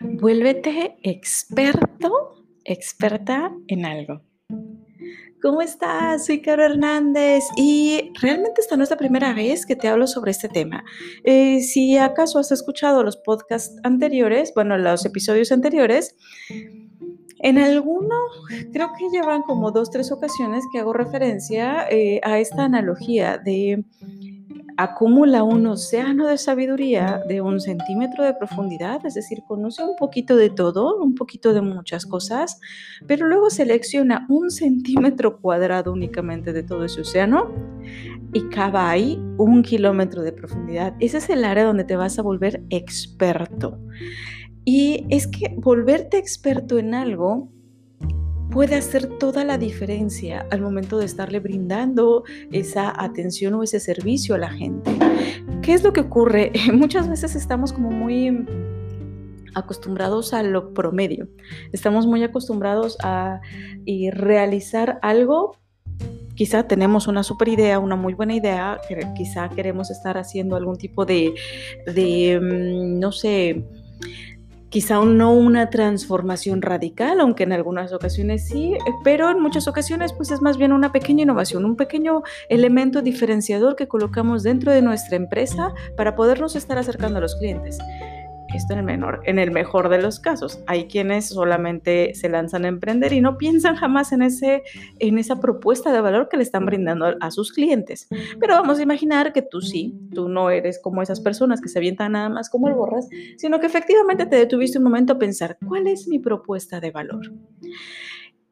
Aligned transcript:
Vuélvete 0.00 0.98
experto, 1.02 2.44
experta 2.64 3.52
en 3.68 3.86
algo. 3.86 4.22
¿Cómo 5.42 5.62
estás? 5.62 6.26
Soy 6.26 6.40
Caro 6.40 6.64
Hernández 6.64 7.44
y 7.56 8.10
realmente 8.20 8.60
esta 8.60 8.76
no 8.76 8.82
es 8.82 8.90
la 8.90 8.96
primera 8.96 9.32
vez 9.32 9.64
que 9.64 9.76
te 9.76 9.88
hablo 9.88 10.06
sobre 10.06 10.32
este 10.32 10.48
tema. 10.48 10.84
Eh, 11.24 11.60
si 11.60 11.96
acaso 11.96 12.38
has 12.38 12.52
escuchado 12.52 13.02
los 13.02 13.16
podcasts 13.16 13.78
anteriores, 13.84 14.52
bueno, 14.54 14.76
los 14.76 15.04
episodios 15.04 15.52
anteriores, 15.52 16.16
en 17.38 17.58
alguno, 17.58 18.16
creo 18.72 18.92
que 18.98 19.08
llevan 19.10 19.42
como 19.42 19.70
dos, 19.70 19.90
tres 19.90 20.10
ocasiones 20.10 20.64
que 20.72 20.78
hago 20.78 20.92
referencia 20.92 21.86
eh, 21.90 22.20
a 22.24 22.38
esta 22.38 22.64
analogía 22.64 23.38
de 23.38 23.84
acumula 24.76 25.42
un 25.42 25.66
océano 25.66 26.26
de 26.26 26.38
sabiduría 26.38 27.22
de 27.28 27.40
un 27.40 27.60
centímetro 27.60 28.24
de 28.24 28.34
profundidad, 28.34 29.04
es 29.06 29.14
decir, 29.14 29.42
conoce 29.46 29.82
un 29.82 29.96
poquito 29.96 30.36
de 30.36 30.50
todo, 30.50 30.96
un 31.02 31.14
poquito 31.14 31.54
de 31.54 31.62
muchas 31.62 32.06
cosas, 32.06 32.60
pero 33.06 33.26
luego 33.26 33.50
selecciona 33.50 34.26
un 34.28 34.50
centímetro 34.50 35.40
cuadrado 35.40 35.92
únicamente 35.92 36.52
de 36.52 36.62
todo 36.62 36.84
ese 36.84 37.00
océano 37.00 37.54
y 38.32 38.48
cava 38.48 38.90
ahí 38.90 39.18
un 39.38 39.62
kilómetro 39.62 40.22
de 40.22 40.32
profundidad. 40.32 40.94
Ese 41.00 41.18
es 41.18 41.30
el 41.30 41.44
área 41.44 41.64
donde 41.64 41.84
te 41.84 41.96
vas 41.96 42.18
a 42.18 42.22
volver 42.22 42.62
experto. 42.70 43.78
Y 44.64 45.06
es 45.10 45.26
que 45.26 45.54
volverte 45.56 46.18
experto 46.18 46.78
en 46.78 46.94
algo 46.94 47.52
puede 48.56 48.76
hacer 48.76 49.18
toda 49.18 49.44
la 49.44 49.58
diferencia 49.58 50.46
al 50.50 50.62
momento 50.62 50.96
de 50.96 51.04
estarle 51.04 51.40
brindando 51.40 52.24
esa 52.52 52.90
atención 53.04 53.52
o 53.52 53.62
ese 53.62 53.78
servicio 53.80 54.34
a 54.34 54.38
la 54.38 54.48
gente. 54.48 54.96
¿Qué 55.60 55.74
es 55.74 55.84
lo 55.84 55.92
que 55.92 56.00
ocurre? 56.00 56.52
Muchas 56.72 57.06
veces 57.06 57.36
estamos 57.36 57.74
como 57.74 57.90
muy 57.90 58.46
acostumbrados 59.54 60.32
a 60.32 60.42
lo 60.42 60.72
promedio. 60.72 61.28
Estamos 61.72 62.06
muy 62.06 62.24
acostumbrados 62.24 62.96
a 63.02 63.42
realizar 64.14 65.00
algo. 65.02 65.58
Quizá 66.34 66.66
tenemos 66.66 67.08
una 67.08 67.24
super 67.24 67.48
idea, 67.48 67.78
una 67.78 67.96
muy 67.96 68.14
buena 68.14 68.34
idea, 68.34 68.80
quizá 69.14 69.50
queremos 69.50 69.90
estar 69.90 70.16
haciendo 70.16 70.56
algún 70.56 70.78
tipo 70.78 71.04
de, 71.04 71.34
de 71.94 72.40
mm, 72.40 73.00
no 73.00 73.12
sé, 73.12 73.66
quizá 74.68 75.04
no 75.04 75.32
una 75.32 75.70
transformación 75.70 76.62
radical, 76.62 77.20
aunque 77.20 77.44
en 77.44 77.52
algunas 77.52 77.92
ocasiones 77.92 78.46
sí, 78.46 78.74
pero 79.04 79.30
en 79.30 79.40
muchas 79.40 79.68
ocasiones 79.68 80.12
pues 80.12 80.30
es 80.30 80.42
más 80.42 80.56
bien 80.56 80.72
una 80.72 80.92
pequeña 80.92 81.22
innovación, 81.22 81.64
un 81.64 81.76
pequeño 81.76 82.22
elemento 82.48 83.02
diferenciador 83.02 83.76
que 83.76 83.88
colocamos 83.88 84.42
dentro 84.42 84.72
de 84.72 84.82
nuestra 84.82 85.16
empresa 85.16 85.72
para 85.96 86.16
podernos 86.16 86.56
estar 86.56 86.78
acercando 86.78 87.18
a 87.18 87.20
los 87.20 87.36
clientes. 87.36 87.78
Esto 88.56 88.72
en 88.72 88.78
el, 88.78 88.84
menor, 88.86 89.20
en 89.24 89.38
el 89.38 89.50
mejor 89.50 89.90
de 89.90 90.00
los 90.00 90.18
casos. 90.18 90.60
Hay 90.66 90.86
quienes 90.86 91.28
solamente 91.28 92.14
se 92.14 92.30
lanzan 92.30 92.64
a 92.64 92.68
emprender 92.68 93.12
y 93.12 93.20
no 93.20 93.36
piensan 93.36 93.76
jamás 93.76 94.12
en, 94.12 94.22
ese, 94.22 94.62
en 94.98 95.18
esa 95.18 95.40
propuesta 95.40 95.92
de 95.92 96.00
valor 96.00 96.30
que 96.30 96.38
le 96.38 96.42
están 96.42 96.64
brindando 96.64 97.16
a 97.20 97.30
sus 97.30 97.52
clientes. 97.52 98.08
Pero 98.40 98.54
vamos 98.54 98.78
a 98.78 98.82
imaginar 98.82 99.34
que 99.34 99.42
tú 99.42 99.60
sí, 99.60 99.94
tú 100.14 100.30
no 100.30 100.48
eres 100.48 100.80
como 100.82 101.02
esas 101.02 101.20
personas 101.20 101.60
que 101.60 101.68
se 101.68 101.78
avientan 101.78 102.12
nada 102.12 102.30
más 102.30 102.48
como 102.48 102.68
el 102.68 102.74
borras, 102.74 103.06
sino 103.36 103.60
que 103.60 103.66
efectivamente 103.66 104.24
te 104.24 104.36
detuviste 104.36 104.78
un 104.78 104.84
momento 104.84 105.12
a 105.12 105.18
pensar, 105.18 105.58
¿cuál 105.68 105.86
es 105.86 106.08
mi 106.08 106.18
propuesta 106.18 106.80
de 106.80 106.90
valor? 106.90 107.30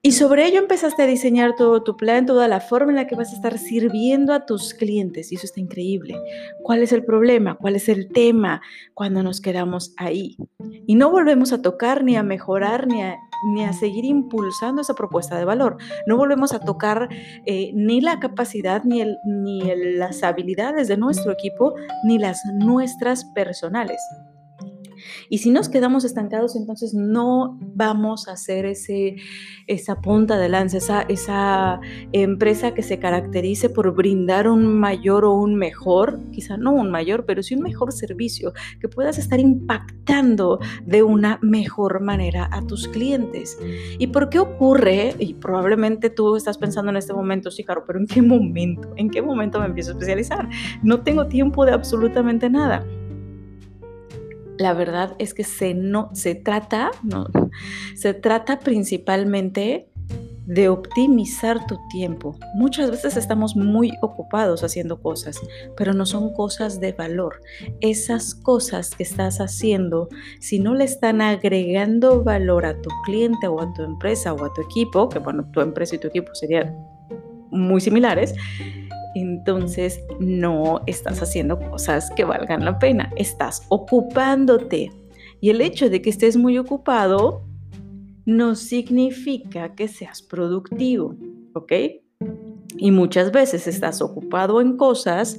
Y 0.07 0.13
sobre 0.13 0.47
ello 0.47 0.59
empezaste 0.59 1.03
a 1.03 1.07
diseñar 1.07 1.57
todo 1.57 1.83
tu 1.83 1.97
plan, 1.97 2.27
toda 2.27 2.47
la 2.47 2.61
forma 2.61 2.93
en 2.93 2.97
la 2.97 3.07
que 3.07 3.17
vas 3.17 3.33
a 3.33 3.37
estar 3.37 3.57
sirviendo 3.57 4.35
a 4.35 4.45
tus 4.45 4.75
clientes. 4.75 5.33
Y 5.33 5.37
eso 5.37 5.47
está 5.47 5.61
increíble. 5.61 6.15
¿Cuál 6.63 6.83
es 6.83 6.93
el 6.93 7.07
problema? 7.07 7.55
¿Cuál 7.55 7.75
es 7.77 7.89
el 7.89 8.13
tema 8.13 8.61
cuando 8.93 9.23
nos 9.23 9.41
quedamos 9.41 9.95
ahí? 9.97 10.37
Y 10.87 10.97
no 10.97 11.11
volvemos 11.11 11.55
a 11.55 11.63
tocar, 11.63 12.05
ni 12.05 12.17
a 12.17 12.23
mejorar, 12.23 12.87
ni 12.87 13.03
a, 13.03 13.17
ni 13.55 13.65
a 13.65 13.73
seguir 13.73 14.05
impulsando 14.05 14.83
esa 14.83 14.93
propuesta 14.95 15.39
de 15.39 15.47
valor. 15.47 15.79
No 16.07 16.19
volvemos 16.19 16.53
a 16.53 16.61
tocar 16.61 17.09
eh, 17.47 17.71
ni 17.73 18.03
la 18.03 18.21
capacidad, 18.21 18.85
ni, 18.85 19.03
ni 19.25 19.63
las 19.97 20.23
habilidades 20.23 20.87
de 20.87 20.99
nuestro 20.99 21.33
equipo, 21.33 21.77
ni 22.05 22.19
las 22.19 22.45
nuestras 22.61 23.25
personales. 23.35 24.03
Y 25.29 25.39
si 25.39 25.51
nos 25.51 25.69
quedamos 25.69 26.05
estancados, 26.05 26.57
entonces 26.57 26.95
no 26.95 27.59
vamos 27.61 28.29
a 28.29 28.33
hacer 28.33 28.67
ese, 28.67 29.17
esa 29.67 30.01
punta 30.01 30.39
de 30.39 30.49
lanza, 30.49 30.79
esa, 30.79 31.03
esa 31.03 31.81
empresa 32.13 32.75
que 32.75 32.83
se 32.83 32.99
caracterice 32.99 33.69
por 33.69 33.95
brindar 33.95 34.49
un 34.49 34.79
mayor 34.79 35.25
o 35.25 35.35
un 35.35 35.55
mejor, 35.55 36.21
quizá 36.31 36.57
no 36.57 36.73
un 36.73 36.91
mayor, 36.91 37.25
pero 37.27 37.43
sí 37.43 37.55
un 37.55 37.63
mejor 37.63 37.93
servicio, 37.93 38.53
que 38.81 38.89
puedas 38.89 39.19
estar 39.19 39.41
impactando 39.41 40.59
de 40.85 41.03
una 41.03 41.39
mejor 41.43 42.01
manera 42.01 42.49
a 42.53 42.67
tus 42.67 42.89
clientes. 42.89 43.59
¿Y 43.99 44.09
por 44.09 44.29
qué 44.29 44.39
ocurre? 44.39 45.15
Y 45.19 45.35
probablemente 45.35 46.11
tú 46.11 46.37
estás 46.37 46.59
pensando 46.59 46.91
en 46.91 46.97
este 46.97 47.13
momento, 47.13 47.51
sí, 47.51 47.65
Caro, 47.65 47.85
pero 47.87 47.99
¿en 47.99 48.07
qué 48.07 48.23
momento? 48.23 48.93
¿En 48.97 49.11
qué 49.11 49.23
momento 49.23 49.61
me 49.61 49.67
empiezo 49.67 49.91
a 49.91 49.95
especializar? 49.95 50.49
No 50.83 51.03
tengo 51.03 51.27
tiempo 51.27 51.65
de 51.65 51.73
absolutamente 51.73 52.51
nada 52.51 52.85
la 54.59 54.73
verdad 54.73 55.15
es 55.19 55.35
que 55.35 55.45
se, 55.45 55.75
no, 55.75 56.11
se 56.15 56.35
trata, 56.35 56.91
no, 57.03 57.27
se 57.95 58.15
trata 58.15 58.61
principalmente 58.61 59.89
de 60.47 60.69
optimizar 60.69 61.67
tu 61.67 61.79
tiempo. 61.89 62.37
Muchas 62.55 62.91
veces 62.91 63.17
estamos 63.17 63.57
muy 63.57 63.93
ocupados 64.03 64.63
haciendo 64.63 65.01
cosas, 65.01 65.41
pero 65.77 65.95
no 65.95 66.05
son 66.05 66.35
cosas 66.35 66.81
de 66.81 66.93
valor. 66.93 67.41
Esas 67.81 68.35
cosas 68.35 68.91
que 68.95 69.05
estás 69.05 69.41
haciendo, 69.41 70.09
si 70.41 70.59
no 70.59 70.75
le 70.75 70.85
están 70.85 71.23
agregando 71.23 72.23
valor 72.23 72.67
a 72.67 72.81
tu 72.81 72.91
cliente 73.05 73.47
o 73.49 73.61
a 73.61 73.73
tu 73.73 73.83
empresa 73.83 74.35
o 74.35 74.45
a 74.45 74.53
tu 74.53 74.61
equipo, 74.61 75.09
que 75.09 75.19
bueno, 75.19 75.49
tu 75.51 75.61
empresa 75.61 75.97
y 75.97 75.99
tu 75.99 76.09
equipo 76.09 76.35
serían 76.35 76.77
muy 77.51 77.81
similares, 77.81 78.35
entonces 79.15 80.01
no 80.19 80.83
estás 80.87 81.23
haciendo 81.23 81.59
cosas 81.59 82.11
que 82.17 82.25
valgan 82.25 82.65
la 82.65 82.79
pena, 82.79 83.13
estás 83.17 83.65
ocupándote. 83.69 84.91
Y 85.41 85.51
el 85.51 85.61
hecho 85.61 85.91
de 85.91 86.01
que 86.03 86.11
estés 86.11 86.37
muy 86.37 86.59
ocupado 86.59 87.45
no 88.27 88.55
significa 88.55 89.75
que 89.75 89.89
seas 89.89 90.23
productivo, 90.23 91.17
¿ok? 91.55 91.73
Y 92.77 92.91
muchas 92.91 93.31
veces 93.31 93.67
estás 93.67 94.01
ocupado 94.01 94.61
en 94.61 94.77
cosas 94.77 95.39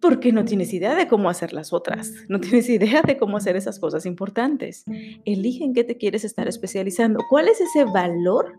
porque 0.00 0.32
no 0.32 0.44
tienes 0.44 0.72
idea 0.72 0.94
de 0.94 1.06
cómo 1.08 1.28
hacer 1.28 1.52
las 1.52 1.72
otras, 1.72 2.12
no 2.28 2.40
tienes 2.40 2.68
idea 2.68 3.02
de 3.02 3.18
cómo 3.18 3.36
hacer 3.36 3.56
esas 3.56 3.78
cosas 3.78 4.06
importantes. 4.06 4.84
Elige 5.24 5.64
en 5.64 5.74
qué 5.74 5.84
te 5.84 5.96
quieres 5.96 6.24
estar 6.24 6.48
especializando, 6.48 7.20
cuál 7.28 7.48
es 7.48 7.60
ese 7.60 7.84
valor 7.84 8.54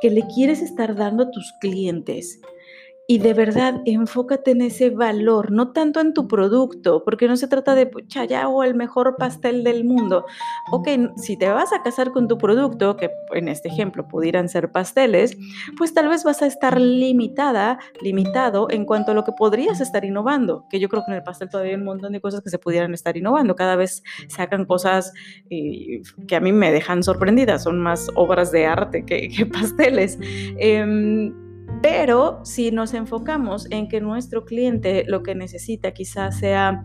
que 0.00 0.10
le 0.10 0.22
quieres 0.34 0.62
estar 0.62 0.96
dando 0.96 1.24
a 1.24 1.30
tus 1.30 1.52
clientes 1.60 2.40
y 3.10 3.18
de 3.18 3.34
verdad 3.34 3.82
enfócate 3.86 4.52
en 4.52 4.62
ese 4.62 4.88
valor, 4.90 5.50
no 5.50 5.72
tanto 5.72 5.98
en 5.98 6.14
tu 6.14 6.28
producto, 6.28 7.02
porque 7.04 7.26
no 7.26 7.36
se 7.36 7.48
trata 7.48 7.74
de 7.74 7.90
ya 8.06 8.46
o 8.46 8.62
el 8.62 8.76
mejor 8.76 9.16
pastel 9.16 9.64
del 9.64 9.84
mundo. 9.84 10.26
Ok, 10.70 10.86
si 11.16 11.36
te 11.36 11.48
vas 11.48 11.72
a 11.72 11.82
casar 11.82 12.12
con 12.12 12.28
tu 12.28 12.38
producto, 12.38 12.96
que 12.96 13.10
en 13.32 13.48
este 13.48 13.66
ejemplo 13.66 14.06
pudieran 14.06 14.48
ser 14.48 14.70
pasteles, 14.70 15.36
pues 15.76 15.92
tal 15.92 16.06
vez 16.06 16.22
vas 16.22 16.40
a 16.40 16.46
estar 16.46 16.80
limitada, 16.80 17.80
limitado 18.00 18.70
en 18.70 18.84
cuanto 18.84 19.10
a 19.10 19.14
lo 19.14 19.24
que 19.24 19.32
podrías 19.32 19.80
estar 19.80 20.04
innovando, 20.04 20.66
que 20.70 20.78
yo 20.78 20.88
creo 20.88 21.04
que 21.04 21.10
en 21.10 21.16
el 21.16 21.24
pastel 21.24 21.48
todavía 21.48 21.72
hay 21.72 21.80
un 21.80 21.86
montón 21.86 22.12
de 22.12 22.20
cosas 22.20 22.42
que 22.42 22.50
se 22.50 22.60
pudieran 22.60 22.94
estar 22.94 23.16
innovando. 23.16 23.56
Cada 23.56 23.74
vez 23.74 24.04
sacan 24.28 24.66
cosas 24.66 25.12
eh, 25.50 26.00
que 26.28 26.36
a 26.36 26.40
mí 26.40 26.52
me 26.52 26.70
dejan 26.70 27.02
sorprendidas, 27.02 27.64
son 27.64 27.80
más 27.80 28.08
obras 28.14 28.52
de 28.52 28.66
arte 28.66 29.04
que, 29.04 29.46
pasteles. 29.52 30.16
Em, 30.58 31.49
pero 31.82 32.40
si 32.44 32.70
nos 32.70 32.94
enfocamos 32.94 33.66
en 33.70 33.88
que 33.88 34.00
nuestro 34.00 34.44
cliente 34.44 35.04
lo 35.06 35.22
que 35.22 35.34
necesita 35.34 35.92
quizás 35.92 36.38
sea 36.38 36.84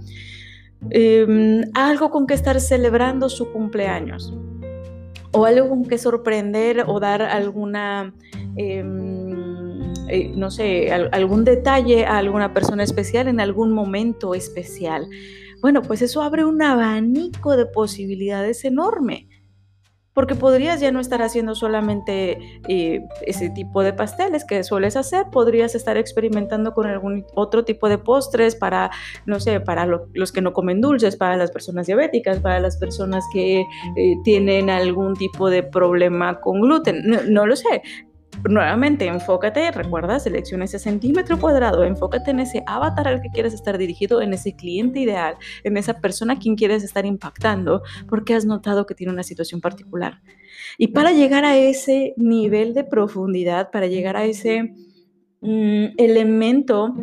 em, 0.90 1.64
algo 1.74 2.10
con 2.10 2.28
que 2.28 2.34
estar 2.34 2.60
celebrando 2.60 3.30
su 3.30 3.52
cumpleaños 3.52 4.34
o 5.32 5.46
algo 5.46 5.70
con 5.70 5.86
que 5.86 5.98
sorprender 5.98 6.86
o 6.88 7.00
dar 7.00 7.22
alguna, 7.22 8.14
em, 8.56 9.94
eh, 10.08 10.32
no 10.36 10.50
sé, 10.50 10.92
algún 10.92 11.44
detalle 11.44 12.06
a 12.06 12.18
alguna 12.18 12.54
persona 12.54 12.84
especial 12.84 13.28
en 13.28 13.42
algún 13.42 13.74
momento 13.74 14.34
especial. 14.34 15.08
Bueno, 15.62 15.82
pues 15.82 16.02
eso 16.02 16.22
abre 16.22 16.46
un 16.46 16.62
abanico 16.62 17.58
de 17.58 17.66
posibilidades 17.66 18.64
enorme 18.64 19.28
porque 20.16 20.34
podrías 20.34 20.80
ya 20.80 20.92
no 20.92 21.02
estar 21.02 21.22
haciendo 21.22 21.54
solamente 21.56 22.62
eh, 22.70 23.06
ese 23.28 23.50
tipo 23.50 23.84
de 23.84 23.92
pasteles 23.92 24.46
que 24.46 24.64
sueles 24.64 24.96
hacer, 24.96 25.26
podrías 25.30 25.76
estar 25.76 25.98
experimentando 25.98 26.74
con 26.74 26.88
algún 26.88 27.26
otro 27.36 27.66
tipo 27.66 27.90
de 27.90 27.98
postres 27.98 28.56
para, 28.56 28.90
no 29.26 29.42
sé, 29.42 29.60
para 29.60 29.86
los 29.86 30.32
que 30.32 30.42
no 30.42 30.54
comen 30.54 30.80
dulces, 30.80 31.18
para 31.18 31.36
las 31.36 31.52
personas 31.52 31.86
diabéticas, 31.88 32.40
para 32.40 32.62
las 32.62 32.78
personas 32.78 33.26
que 33.34 33.60
eh, 33.60 34.16
tienen 34.24 34.70
algún 34.70 35.16
tipo 35.16 35.50
de 35.50 35.64
problema 35.64 36.40
con 36.40 36.62
gluten, 36.62 37.04
no, 37.30 37.46
lo 37.46 37.58
sé. 37.58 37.82
Nuevamente, 38.50 39.06
enfócate, 39.08 39.72
recuerda, 39.72 40.20
selecciona 40.20 40.66
ese 40.66 40.80
centímetro 40.80 41.40
cuadrado, 41.40 41.84
enfócate 41.84 42.32
en 42.32 42.40
ese 42.40 42.64
avatar 42.66 43.08
al 43.08 43.22
que 43.22 43.30
quieres 43.30 43.54
estar 43.54 43.78
dirigido, 43.78 44.22
en 44.22 44.34
ese 44.34 44.56
cliente 44.56 45.00
ideal, 45.00 45.36
en 45.64 45.78
esa 45.78 46.00
persona 46.00 46.34
a 46.34 46.40
quien 46.40 46.56
quieres 46.56 46.84
estar 46.84 47.06
impactando, 47.06 47.82
porque 48.08 48.34
has 48.34 48.46
notado 48.46 48.86
que 48.86 48.96
tiene 48.96 49.14
una 49.14 49.24
situación 49.24 49.62
particular. 49.62 50.22
Y 50.78 50.88
para 50.88 51.12
llegar 51.12 51.46
a 51.46 51.58
ese 51.58 52.14
nivel 52.18 52.74
de 52.74 52.84
profundidad, 52.84 53.72
para 53.72 53.88
llegar 53.88 54.18
a 54.18 54.26
ese 54.26 54.74
mm, 55.42 55.86
elemento 55.98 56.94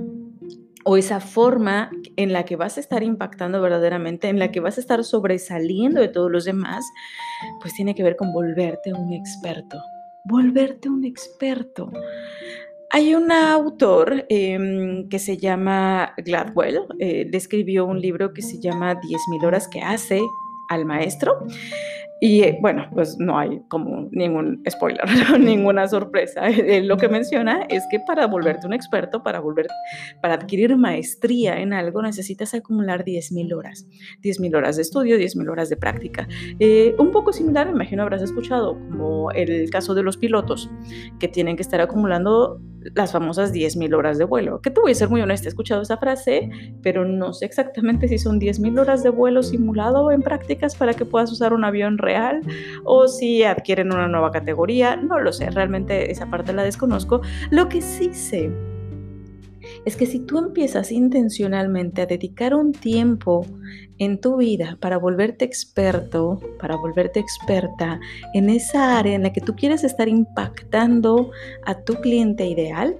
o 0.84 0.96
esa 0.96 1.20
forma 1.20 1.90
en 2.16 2.32
la 2.32 2.44
que 2.44 2.56
vas 2.56 2.76
a 2.76 2.80
estar 2.80 3.02
impactando 3.02 3.60
verdaderamente, 3.60 4.28
en 4.28 4.38
la 4.38 4.50
que 4.50 4.60
vas 4.60 4.78
a 4.78 4.80
estar 4.80 5.04
sobresaliendo 5.04 6.00
de 6.00 6.08
todos 6.08 6.30
los 6.30 6.44
demás, 6.44 6.84
pues 7.60 7.74
tiene 7.74 7.94
que 7.94 8.02
ver 8.02 8.16
con 8.16 8.32
volverte 8.32 8.92
un 8.92 9.12
experto. 9.12 9.78
Volverte 10.24 10.88
un 10.88 11.04
experto. 11.04 11.90
Hay 12.90 13.14
un 13.14 13.32
autor 13.32 14.26
em, 14.28 15.08
que 15.08 15.18
se 15.18 15.38
llama 15.38 16.14
Gladwell, 16.18 16.80
eh, 16.98 17.26
describió 17.30 17.86
un 17.86 18.00
libro 18.00 18.34
que 18.34 18.42
se 18.42 18.60
llama 18.60 19.00
10.000 19.00 19.46
horas 19.46 19.66
que 19.66 19.80
hace 19.80 20.20
al 20.68 20.84
maestro. 20.84 21.38
Y 22.24 22.42
eh, 22.44 22.56
bueno, 22.60 22.86
pues 22.94 23.18
no 23.18 23.36
hay 23.36 23.60
como 23.66 24.08
ningún 24.12 24.62
spoiler, 24.70 25.02
ninguna 25.40 25.88
sorpresa. 25.88 26.42
lo 26.84 26.96
que 26.96 27.08
menciona 27.08 27.62
es 27.68 27.82
que 27.90 27.98
para 27.98 28.28
volverte 28.28 28.64
un 28.64 28.72
experto, 28.72 29.24
para, 29.24 29.40
volver, 29.40 29.66
para 30.20 30.34
adquirir 30.34 30.76
maestría 30.76 31.60
en 31.60 31.72
algo, 31.72 32.00
necesitas 32.00 32.54
acumular 32.54 33.04
10.000 33.04 33.52
horas. 33.52 33.88
10.000 34.22 34.56
horas 34.56 34.76
de 34.76 34.82
estudio, 34.82 35.16
10.000 35.16 35.50
horas 35.50 35.68
de 35.68 35.76
práctica. 35.76 36.28
Eh, 36.60 36.94
un 36.96 37.10
poco 37.10 37.32
similar, 37.32 37.68
imagino 37.68 38.04
habrás 38.04 38.22
escuchado, 38.22 38.74
como 38.74 39.32
el 39.32 39.68
caso 39.70 39.92
de 39.92 40.04
los 40.04 40.16
pilotos, 40.16 40.70
que 41.18 41.26
tienen 41.26 41.56
que 41.56 41.62
estar 41.62 41.80
acumulando 41.80 42.60
las 42.94 43.12
famosas 43.12 43.52
10.000 43.52 43.94
horas 43.94 44.18
de 44.18 44.24
vuelo. 44.24 44.60
Que 44.60 44.70
te 44.70 44.80
voy 44.80 44.92
a 44.92 44.94
ser 44.94 45.08
muy 45.08 45.20
honesta, 45.20 45.46
he 45.46 45.48
escuchado 45.48 45.82
esa 45.82 45.96
frase, 45.96 46.50
pero 46.82 47.04
no 47.04 47.32
sé 47.32 47.46
exactamente 47.46 48.08
si 48.08 48.18
son 48.18 48.40
10.000 48.40 48.80
horas 48.80 49.02
de 49.02 49.10
vuelo 49.10 49.42
simulado 49.42 50.10
en 50.10 50.22
prácticas 50.22 50.76
para 50.76 50.94
que 50.94 51.04
puedas 51.04 51.30
usar 51.32 51.52
un 51.52 51.64
avión 51.64 51.98
real 51.98 52.40
o 52.84 53.08
si 53.08 53.44
adquieren 53.44 53.92
una 53.92 54.08
nueva 54.08 54.30
categoría. 54.30 54.96
No 54.96 55.20
lo 55.20 55.32
sé, 55.32 55.50
realmente 55.50 56.10
esa 56.10 56.26
parte 56.30 56.52
la 56.52 56.62
desconozco. 56.64 57.20
Lo 57.50 57.68
que 57.68 57.80
sí 57.80 58.12
sé 58.14 58.50
es 59.84 59.96
que 59.96 60.06
si 60.06 60.20
tú 60.20 60.38
empiezas 60.38 60.92
intencionalmente 60.92 62.02
a 62.02 62.06
dedicar 62.06 62.54
un 62.54 62.72
tiempo 62.72 63.46
en 63.98 64.20
tu 64.20 64.36
vida 64.36 64.76
para 64.80 64.96
volverte 64.96 65.44
experto, 65.44 66.40
para 66.60 66.76
volverte 66.76 67.20
experta 67.20 68.00
en 68.34 68.48
esa 68.50 68.98
área 68.98 69.14
en 69.14 69.24
la 69.24 69.32
que 69.32 69.40
tú 69.40 69.54
quieres 69.56 69.84
estar 69.84 70.08
impactando 70.08 71.30
a 71.64 71.74
tu 71.80 71.94
cliente 71.96 72.46
ideal, 72.46 72.96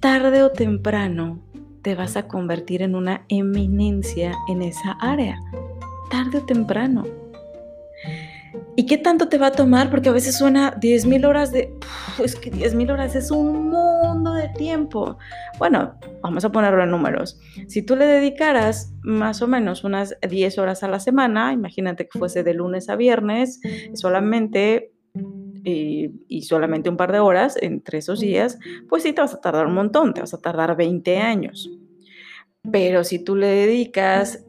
tarde 0.00 0.42
o 0.42 0.50
temprano 0.50 1.40
te 1.82 1.94
vas 1.94 2.16
a 2.16 2.26
convertir 2.26 2.80
en 2.80 2.94
una 2.94 3.26
eminencia 3.28 4.32
en 4.48 4.62
esa 4.62 4.92
área. 4.92 5.38
Tarde 6.10 6.38
o 6.38 6.42
temprano. 6.46 7.23
¿Y 8.76 8.86
qué 8.86 8.98
tanto 8.98 9.28
te 9.28 9.38
va 9.38 9.48
a 9.48 9.52
tomar? 9.52 9.90
Porque 9.90 10.08
a 10.08 10.12
veces 10.12 10.36
suena 10.36 10.74
10.000 10.80 11.26
horas 11.26 11.52
de... 11.52 11.72
es 12.22 12.34
que 12.34 12.50
10.000 12.50 12.92
horas 12.92 13.14
es 13.14 13.30
un 13.30 13.70
mundo 13.70 14.34
de 14.34 14.48
tiempo. 14.48 15.18
Bueno, 15.58 15.94
vamos 16.22 16.44
a 16.44 16.50
ponerlo 16.50 16.82
en 16.82 16.90
números. 16.90 17.38
Si 17.68 17.82
tú 17.82 17.94
le 17.94 18.06
dedicaras 18.06 18.92
más 19.02 19.42
o 19.42 19.46
menos 19.46 19.84
unas 19.84 20.16
10 20.28 20.58
horas 20.58 20.82
a 20.82 20.88
la 20.88 20.98
semana, 20.98 21.52
imagínate 21.52 22.08
que 22.08 22.18
fuese 22.18 22.42
de 22.42 22.54
lunes 22.54 22.88
a 22.88 22.96
viernes, 22.96 23.60
solamente 23.94 24.92
y, 25.64 26.42
solamente 26.42 26.90
un 26.90 26.96
par 26.96 27.12
de 27.12 27.20
horas 27.20 27.56
entre 27.60 27.98
esos 27.98 28.20
días, 28.20 28.58
pues 28.88 29.02
sí 29.02 29.12
te 29.12 29.20
vas 29.20 29.34
a 29.34 29.40
tardar 29.40 29.66
un 29.66 29.74
montón, 29.74 30.12
te 30.14 30.20
vas 30.20 30.34
a 30.34 30.40
tardar 30.40 30.76
20 30.76 31.18
años. 31.18 31.70
Pero 32.70 33.04
si 33.04 33.22
tú 33.22 33.36
le 33.36 33.46
dedicas 33.46 34.44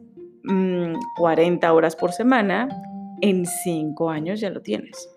40 1.16 1.72
mm, 1.72 1.74
horas 1.74 1.96
por 1.96 2.12
semana, 2.12 2.68
en 3.26 3.46
cinco 3.46 4.10
años 4.10 4.40
ya 4.40 4.50
lo 4.50 4.62
tienes. 4.62 5.10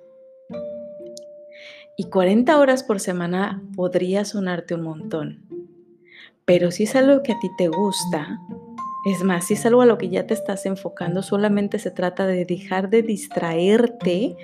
Y 1.98 2.06
40 2.06 2.58
horas 2.58 2.84
por 2.84 3.00
semana 3.00 3.62
podría 3.76 4.26
sonarte 4.26 4.74
un 4.74 4.84
montón. 4.84 5.46
Pero 6.46 6.72
si 6.72 6.84
es 6.84 6.96
algo 6.96 7.22
que 7.24 7.34
a 7.34 7.40
ti 7.40 7.50
te 7.58 7.68
gusta, 7.68 8.40
es 9.06 9.24
más, 9.24 9.48
si 9.48 9.54
es 9.54 9.66
algo 9.66 9.82
a 9.82 9.86
lo 9.86 9.98
que 9.98 10.10
ya 10.10 10.26
te 10.26 10.34
estás 10.34 10.66
enfocando, 10.66 11.22
solamente 11.22 11.78
se 11.78 11.92
trata 11.92 12.26
de 12.26 12.46
dejar 12.46 12.90
de 12.90 13.04
distraerte 13.04 14.36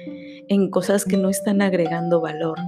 en 0.48 0.70
cosas 0.70 1.06
que 1.06 1.18
no 1.18 1.30
están 1.30 1.62
agregando 1.62 2.22
valor 2.22 2.60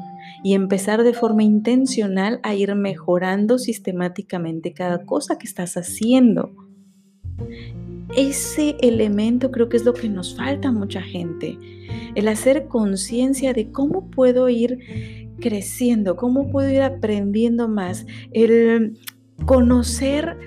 y 0.44 0.54
empezar 0.54 1.04
de 1.04 1.14
forma 1.14 1.44
intencional 1.44 2.40
a 2.44 2.56
ir 2.56 2.74
mejorando 2.76 3.58
sistemáticamente 3.58 4.74
cada 4.74 5.06
cosa 5.06 5.38
que 5.38 5.48
estás 5.48 5.78
haciendo 5.78 6.52
ese 8.15 8.75
elemento 8.81 9.51
creo 9.51 9.69
que 9.69 9.77
es 9.77 9.86
lo 9.86 9.94
que 9.94 10.09
nos 10.09 10.36
falta 10.36 10.69
a 10.69 10.71
mucha 10.71 11.01
gente. 11.01 11.57
El 12.15 12.27
hacer 12.27 12.68
conciencia 12.68 13.54
de 13.54 13.71
cómo 13.71 14.09
puedo 14.09 14.50
ir 14.50 14.80
creciendo, 15.39 16.15
cómo 16.15 16.50
puedo 16.50 16.69
ir 16.69 16.81
aprendiendo 16.81 17.68
más, 17.68 18.06
el 18.31 18.98
conocer 19.45 20.38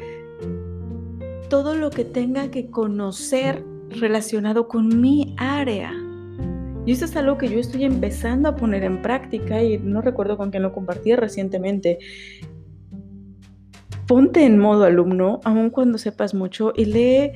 todo 1.48 1.74
lo 1.74 1.90
que 1.90 2.04
tenga 2.04 2.50
que 2.50 2.70
conocer 2.70 3.64
relacionado 3.90 4.68
con 4.68 5.00
mi 5.00 5.34
área. 5.36 5.92
Y 6.86 6.92
esto 6.92 7.04
es 7.04 7.16
algo 7.16 7.36
que 7.36 7.48
yo 7.48 7.58
estoy 7.58 7.84
empezando 7.84 8.48
a 8.48 8.56
poner 8.56 8.84
en 8.84 9.02
práctica 9.02 9.62
y 9.62 9.78
no 9.78 10.00
recuerdo 10.00 10.36
con 10.36 10.50
quién 10.50 10.62
lo 10.62 10.72
compartí 10.72 11.14
recientemente. 11.14 11.98
Ponte 14.10 14.44
en 14.44 14.58
modo 14.58 14.86
alumno, 14.86 15.38
aun 15.44 15.70
cuando 15.70 15.96
sepas 15.96 16.34
mucho, 16.34 16.72
y 16.74 16.86
lee 16.86 17.30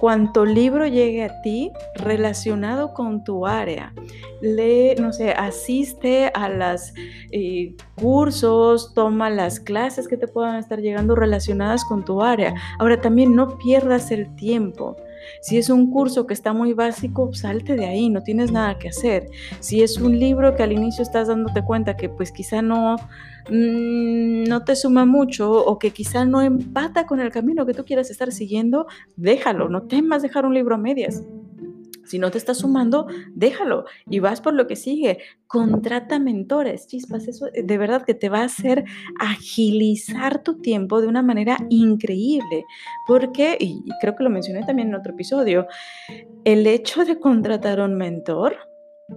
cuanto 0.00 0.46
libro 0.46 0.86
llegue 0.86 1.22
a 1.24 1.42
ti 1.42 1.70
relacionado 1.94 2.94
con 2.94 3.22
tu 3.22 3.46
área. 3.46 3.92
Lee, 4.40 4.94
no 4.98 5.12
sé, 5.12 5.32
asiste 5.32 6.30
a 6.32 6.48
los 6.48 6.94
eh, 7.32 7.74
cursos, 7.96 8.94
toma 8.94 9.28
las 9.28 9.60
clases 9.60 10.08
que 10.08 10.16
te 10.16 10.26
puedan 10.26 10.56
estar 10.56 10.80
llegando 10.80 11.16
relacionadas 11.16 11.84
con 11.84 12.02
tu 12.02 12.22
área. 12.22 12.54
Ahora 12.78 12.98
también 12.98 13.34
no 13.34 13.58
pierdas 13.58 14.10
el 14.10 14.34
tiempo. 14.36 14.96
Si 15.40 15.58
es 15.58 15.70
un 15.70 15.90
curso 15.90 16.26
que 16.26 16.34
está 16.34 16.52
muy 16.52 16.72
básico, 16.72 17.32
salte 17.34 17.76
de 17.76 17.86
ahí, 17.86 18.08
no 18.08 18.22
tienes 18.22 18.52
nada 18.52 18.78
que 18.78 18.88
hacer. 18.88 19.28
Si 19.60 19.82
es 19.82 19.98
un 19.98 20.18
libro 20.18 20.54
que 20.56 20.62
al 20.62 20.72
inicio 20.72 21.02
estás 21.02 21.28
dándote 21.28 21.64
cuenta 21.64 21.96
que 21.96 22.08
pues 22.08 22.32
quizá 22.32 22.62
no 22.62 22.96
Mm, 23.48 24.44
no 24.48 24.64
te 24.64 24.74
suma 24.74 25.04
mucho 25.06 25.52
o 25.52 25.78
que 25.78 25.92
quizá 25.92 26.24
no 26.24 26.42
empata 26.42 27.06
con 27.06 27.20
el 27.20 27.30
camino 27.30 27.64
que 27.64 27.74
tú 27.74 27.84
quieras 27.84 28.10
estar 28.10 28.32
siguiendo, 28.32 28.86
déjalo, 29.16 29.68
no 29.68 29.82
temas 29.82 30.22
dejar 30.22 30.46
un 30.46 30.54
libro 30.54 30.74
a 30.74 30.78
medias. 30.78 31.22
Si 32.06 32.18
no 32.18 32.30
te 32.30 32.38
está 32.38 32.54
sumando, 32.54 33.06
déjalo 33.34 33.84
y 34.08 34.20
vas 34.20 34.40
por 34.40 34.54
lo 34.54 34.66
que 34.66 34.76
sigue. 34.76 35.18
Contrata 35.46 36.18
mentores, 36.18 36.86
chispas, 36.86 37.28
eso 37.28 37.46
de 37.52 37.78
verdad 37.78 38.04
que 38.04 38.14
te 38.14 38.28
va 38.28 38.40
a 38.40 38.44
hacer 38.44 38.84
agilizar 39.20 40.42
tu 40.42 40.60
tiempo 40.60 41.00
de 41.00 41.08
una 41.08 41.22
manera 41.22 41.58
increíble. 41.68 42.64
Porque, 43.06 43.56
y 43.60 43.82
creo 44.00 44.16
que 44.16 44.24
lo 44.24 44.30
mencioné 44.30 44.64
también 44.64 44.88
en 44.88 44.94
otro 44.94 45.12
episodio, 45.12 45.66
el 46.44 46.66
hecho 46.66 47.04
de 47.04 47.18
contratar 47.18 47.80
un 47.80 47.96
mentor 47.96 48.56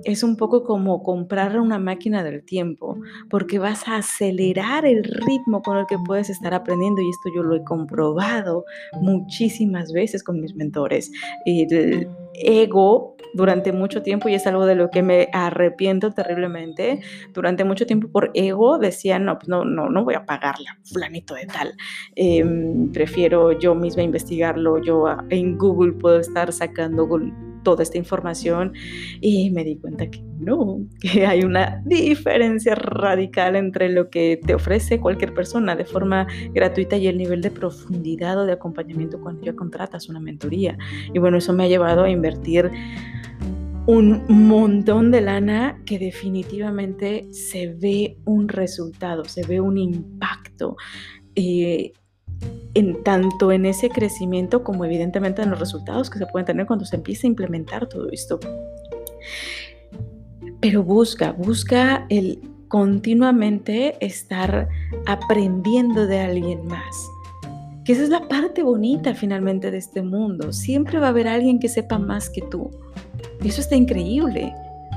es 0.04 0.24
un 0.24 0.38
poco 0.38 0.64
como 0.64 1.02
comprar 1.04 1.60
una 1.60 1.80
máquina 1.80 2.24
del 2.24 2.44
tiempo, 2.44 2.98
porque 3.30 3.60
vas 3.60 3.88
a 3.88 3.98
acelerar 3.98 4.86
el 4.86 5.04
ritmo 5.04 5.62
con 5.62 5.78
el 5.78 5.86
que 5.88 5.98
puedes 6.06 6.30
estar 6.30 6.54
aprendiendo 6.54 7.02
y 7.02 7.10
esto 7.10 7.30
yo 7.36 7.44
lo 7.44 7.56
he 7.56 7.64
comprobado 7.64 8.66
muchísimas 9.02 9.92
veces 9.92 10.24
con 10.24 10.40
mis 10.42 10.56
mentores. 10.56 11.12
El 11.46 12.08
ego 12.34 13.16
durante 13.34 13.72
mucho 13.72 14.02
tiempo, 14.02 14.30
y 14.30 14.34
es 14.34 14.48
algo 14.48 14.66
de 14.66 14.76
lo 14.76 14.90
que 14.90 15.04
me 15.04 15.28
arrepiento 15.34 16.12
terriblemente, 16.12 17.02
durante 17.34 17.64
mucho 17.64 17.86
tiempo 17.86 18.08
por 18.10 18.32
ego 18.34 18.78
decía, 18.80 19.20
no, 19.20 19.38
pues 19.38 19.50
no, 19.50 19.66
no, 19.66 19.90
no 19.90 20.04
voy 20.04 20.16
a 20.16 20.26
pagarle 20.26 20.66
a 20.70 20.78
fulanito 20.84 21.36
de 21.36 21.46
tal, 21.46 21.74
em, 22.16 22.92
prefiero 22.92 23.52
yo 23.52 23.76
misma 23.76 24.04
investigarlo, 24.04 24.82
yo 24.82 25.06
en 25.30 25.58
Google 25.58 25.94
puedo 25.94 26.20
estar 26.20 26.52
sacando 26.52 27.08
toda 27.64 27.84
esta 27.84 27.98
información 27.98 28.74
y 29.22 29.52
me 29.52 29.64
di 29.64 29.78
cuenta 29.78 30.10
que 30.10 30.22
no, 30.40 30.80
que 31.02 31.26
hay 31.26 31.44
una 31.44 31.82
diferencia 31.86 32.76
radical 32.76 33.56
entre 33.56 33.90
lo 33.90 34.10
que 34.10 34.40
te 34.46 34.54
ofrece 34.54 35.00
cualquier 35.00 35.34
persona 35.34 35.76
de 35.76 35.86
forma 35.86 36.28
gratuita 36.54 36.98
y 36.98 37.08
el 37.08 37.18
nivel 37.18 37.42
de 37.42 37.52
profundidad 37.52 38.40
o 38.40 38.46
de 38.46 38.54
acompañamiento 38.54 39.20
cuando 39.20 39.44
ya 39.44 39.54
contratas 39.54 40.10
una 40.10 40.20
mentoría. 40.20 40.78
Y 41.14 41.20
bueno, 41.20 41.38
eso 41.38 41.54
me 41.54 41.66
ha 41.66 41.68
llevado 41.68 42.04
a 42.04 42.10
invertir 42.10 42.72
un 43.86 44.24
montón 44.28 45.10
de 45.10 45.22
lana 45.22 45.82
que 45.84 45.98
definitivamente 45.98 47.28
se 47.32 47.74
ve 47.74 48.18
un 48.24 48.48
resultado, 48.48 49.26
se 49.26 49.44
ve 49.46 49.60
un 49.60 49.80
impacto. 49.80 50.76
Eh, 51.34 51.94
en 52.74 53.04
tanto 53.04 53.52
en 53.52 53.66
ese 53.66 53.90
crecimiento 53.90 54.64
como 54.64 54.86
evidentemente 54.86 55.42
en 55.42 55.50
los 55.50 55.60
resultados 55.60 56.10
que 56.10 56.20
se 56.20 56.26
pueden 56.28 56.46
tener 56.46 56.66
cuando 56.66 56.86
se 56.86 56.96
empieza 56.96 57.28
a 57.28 57.30
implementar 57.30 57.88
todo 57.88 58.10
esto. 58.12 58.40
Pero 60.62 60.84
busca, 60.84 61.32
busca 61.32 62.06
el 62.10 62.42
continuamente 62.68 63.96
estar 64.06 64.70
aprendiendo 65.08 66.06
de 66.06 66.20
alguien 66.20 66.66
más. 66.68 66.96
Que 67.84 67.94
esa 67.94 68.04
es 68.04 68.10
la 68.10 68.28
parte 68.28 68.62
bonita 68.62 69.16
finalmente 69.16 69.72
de 69.72 69.78
este 69.78 70.02
mundo. 70.02 70.54
Siempre 70.54 71.00
va 71.00 71.08
a 71.08 71.10
haber 71.10 71.28
alguien 71.28 71.60
que 71.60 71.70
sepa 71.70 71.98
más 71.98 72.30
que 72.30 72.42
tú. 72.44 72.70
Eso 73.44 73.62
está 73.62 73.76
increíble, 73.76 74.54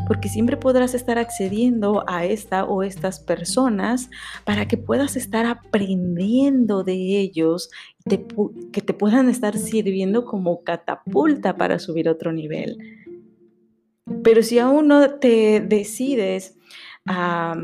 porque 0.07 0.29
siempre 0.29 0.57
podrás 0.57 0.95
estar 0.95 1.19
accediendo 1.19 2.05
a 2.07 2.25
esta 2.25 2.65
o 2.65 2.83
estas 2.83 3.21
personas 3.21 4.11
para 4.45 4.67
que 4.67 4.77
puedas 4.77 5.17
estar 5.17 5.47
aprendiendo 5.47 6.85
de 6.85 6.95
ellos, 6.95 7.71
que 8.07 8.81
te 8.81 8.95
puedan 8.95 9.29
estar 9.29 9.57
sirviendo 9.57 10.25
como 10.25 10.63
catapulta 10.63 11.57
para 11.57 11.79
subir 11.79 12.09
otro 12.09 12.33
nivel. 12.33 12.79
Pero 14.23 14.43
si 14.43 14.59
aún 14.59 14.89
no 14.89 15.19
te 15.19 15.61
decides 15.61 16.59
a 17.07 17.55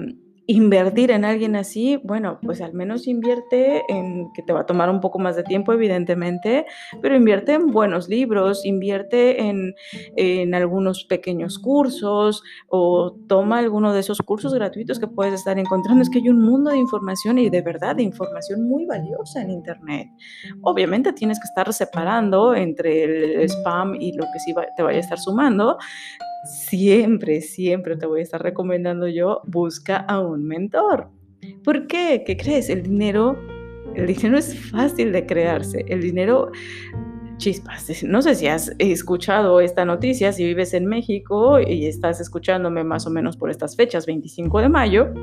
invertir 0.50 1.10
en 1.10 1.26
alguien 1.26 1.56
así, 1.56 2.00
bueno, 2.02 2.38
pues 2.42 2.62
al 2.62 2.72
menos 2.72 3.06
invierte 3.06 3.84
en 3.92 4.32
que 4.32 4.42
te 4.42 4.54
va 4.54 4.60
a 4.60 4.66
tomar 4.66 4.88
un 4.88 5.02
poco 5.02 5.18
más 5.18 5.36
de 5.36 5.42
tiempo, 5.42 5.74
evidentemente, 5.74 6.64
pero 7.02 7.14
invierte 7.14 7.52
en 7.52 7.66
buenos 7.66 8.08
libros, 8.08 8.64
invierte 8.64 9.42
en, 9.42 9.74
en 10.16 10.54
algunos 10.54 11.04
pequeños 11.04 11.58
cursos 11.58 12.42
o 12.66 13.14
toma 13.28 13.58
alguno 13.58 13.92
de 13.92 14.00
esos 14.00 14.20
cursos 14.20 14.54
gratuitos 14.54 14.98
que 14.98 15.06
puedes 15.06 15.34
estar 15.34 15.58
encontrando. 15.58 16.00
Es 16.00 16.08
que 16.08 16.20
hay 16.20 16.30
un 16.30 16.40
mundo 16.40 16.70
de 16.70 16.78
información 16.78 17.38
y 17.38 17.50
de 17.50 17.60
verdad 17.60 17.96
de 17.96 18.04
información 18.04 18.66
muy 18.66 18.86
valiosa 18.86 19.42
en 19.42 19.50
Internet. 19.50 20.08
Obviamente 20.62 21.12
tienes 21.12 21.38
que 21.38 21.44
estar 21.44 21.70
separando 21.74 22.54
entre 22.54 23.04
el 23.04 23.42
spam 23.50 23.96
y 23.96 24.12
lo 24.12 24.24
que 24.32 24.40
sí 24.40 24.54
te 24.74 24.82
vaya 24.82 24.96
a 24.96 25.00
estar 25.02 25.18
sumando, 25.18 25.76
siempre, 26.44 27.40
siempre 27.40 27.96
te 27.96 28.06
voy 28.06 28.20
a 28.20 28.22
estar 28.22 28.42
recomendando 28.42 29.08
yo, 29.08 29.42
busca 29.46 29.96
a 29.96 30.20
un 30.20 30.44
mentor. 30.44 31.08
¿Por 31.64 31.86
qué? 31.86 32.24
¿Qué 32.26 32.36
crees? 32.36 32.68
El 32.68 32.82
dinero, 32.82 33.38
el 33.94 34.06
dinero 34.06 34.38
es 34.38 34.58
fácil 34.70 35.12
de 35.12 35.26
crearse. 35.26 35.84
El 35.88 36.02
dinero, 36.02 36.50
chispas, 37.38 38.02
no 38.02 38.22
sé 38.22 38.34
si 38.34 38.46
has 38.46 38.72
escuchado 38.78 39.60
esta 39.60 39.84
noticia, 39.84 40.32
si 40.32 40.44
vives 40.44 40.74
en 40.74 40.86
México 40.86 41.60
y 41.60 41.86
estás 41.86 42.20
escuchándome 42.20 42.84
más 42.84 43.06
o 43.06 43.10
menos 43.10 43.36
por 43.36 43.50
estas 43.50 43.76
fechas, 43.76 44.06
25 44.06 44.60
de 44.60 44.68
mayo. 44.68 45.14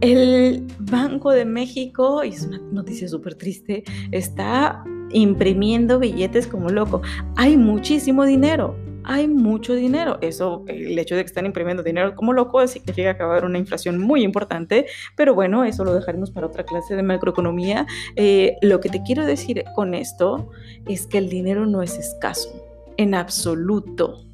El 0.00 0.66
Banco 0.78 1.30
de 1.30 1.44
México, 1.44 2.22
y 2.24 2.30
es 2.30 2.44
una 2.44 2.58
noticia 2.58 3.08
súper 3.08 3.34
triste, 3.34 3.84
está 4.10 4.84
imprimiendo 5.10 5.98
billetes 5.98 6.46
como 6.46 6.68
loco. 6.68 7.02
Hay 7.36 7.56
muchísimo 7.56 8.24
dinero, 8.24 8.76
hay 9.04 9.28
mucho 9.28 9.74
dinero. 9.74 10.18
Eso, 10.20 10.64
el 10.66 10.98
hecho 10.98 11.16
de 11.16 11.22
que 11.22 11.26
están 11.26 11.46
imprimiendo 11.46 11.82
dinero 11.82 12.14
como 12.14 12.32
loco 12.32 12.66
significa 12.66 13.16
que 13.16 13.22
va 13.22 13.30
a 13.30 13.32
haber 13.32 13.44
una 13.44 13.58
inflación 13.58 13.98
muy 13.98 14.22
importante, 14.22 14.86
pero 15.16 15.34
bueno, 15.34 15.64
eso 15.64 15.84
lo 15.84 15.94
dejaremos 15.94 16.30
para 16.30 16.46
otra 16.46 16.64
clase 16.64 16.96
de 16.96 17.02
macroeconomía. 17.02 17.86
Eh, 18.16 18.56
lo 18.62 18.80
que 18.80 18.88
te 18.88 19.02
quiero 19.02 19.24
decir 19.24 19.64
con 19.74 19.94
esto 19.94 20.50
es 20.86 21.06
que 21.06 21.18
el 21.18 21.28
dinero 21.28 21.66
no 21.66 21.82
es 21.82 21.98
escaso, 21.98 22.50
en 22.96 23.14
absoluto. 23.14 24.24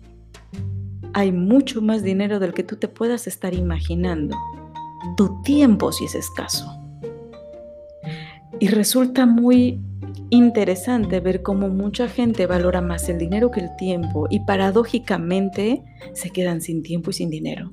Hay 1.15 1.33
mucho 1.33 1.81
más 1.81 2.03
dinero 2.03 2.39
del 2.39 2.53
que 2.53 2.63
tú 2.63 2.77
te 2.77 2.89
puedas 2.89 3.27
estar 3.27 3.55
imaginando. 3.55 4.37
Tu 5.17 5.43
tiempo 5.43 5.91
sí 5.93 6.05
es 6.05 6.15
escaso. 6.15 6.67
Y 8.61 8.69
resulta 8.69 9.25
muy 9.25 9.81
interesante 10.31 11.21
ver 11.21 11.43
cómo 11.43 11.69
mucha 11.69 12.09
gente 12.09 12.47
valora 12.47 12.81
más 12.81 13.09
el 13.09 13.19
dinero 13.19 13.51
que 13.51 13.61
el 13.61 13.77
tiempo 13.77 14.27
y 14.31 14.41
paradójicamente 14.41 15.85
se 16.13 16.31
quedan 16.31 16.61
sin 16.61 16.83
tiempo 16.83 17.11
y 17.11 17.15
sin 17.15 17.31
dinero. 17.31 17.73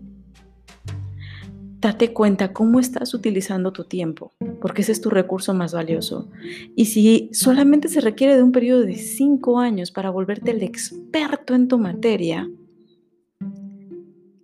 Date 1.80 2.14
cuenta 2.14 2.52
cómo 2.52 2.80
estás 2.80 3.14
utilizando 3.14 3.72
tu 3.72 3.84
tiempo, 3.84 4.34
porque 4.60 4.82
ese 4.82 4.92
es 4.92 5.02
tu 5.02 5.12
recurso 5.12 5.54
más 5.54 5.74
valioso. 5.74 6.32
Y 6.76 6.86
si 6.86 7.30
solamente 7.32 7.90
se 7.90 8.02
requiere 8.02 8.36
de 8.36 8.42
un 8.42 8.52
periodo 8.52 8.82
de 8.82 8.96
cinco 8.96 9.60
años 9.60 9.92
para 9.92 10.10
volverte 10.10 10.50
el 10.52 10.64
experto 10.64 11.54
en 11.54 11.68
tu 11.68 11.78
materia, 11.78 12.50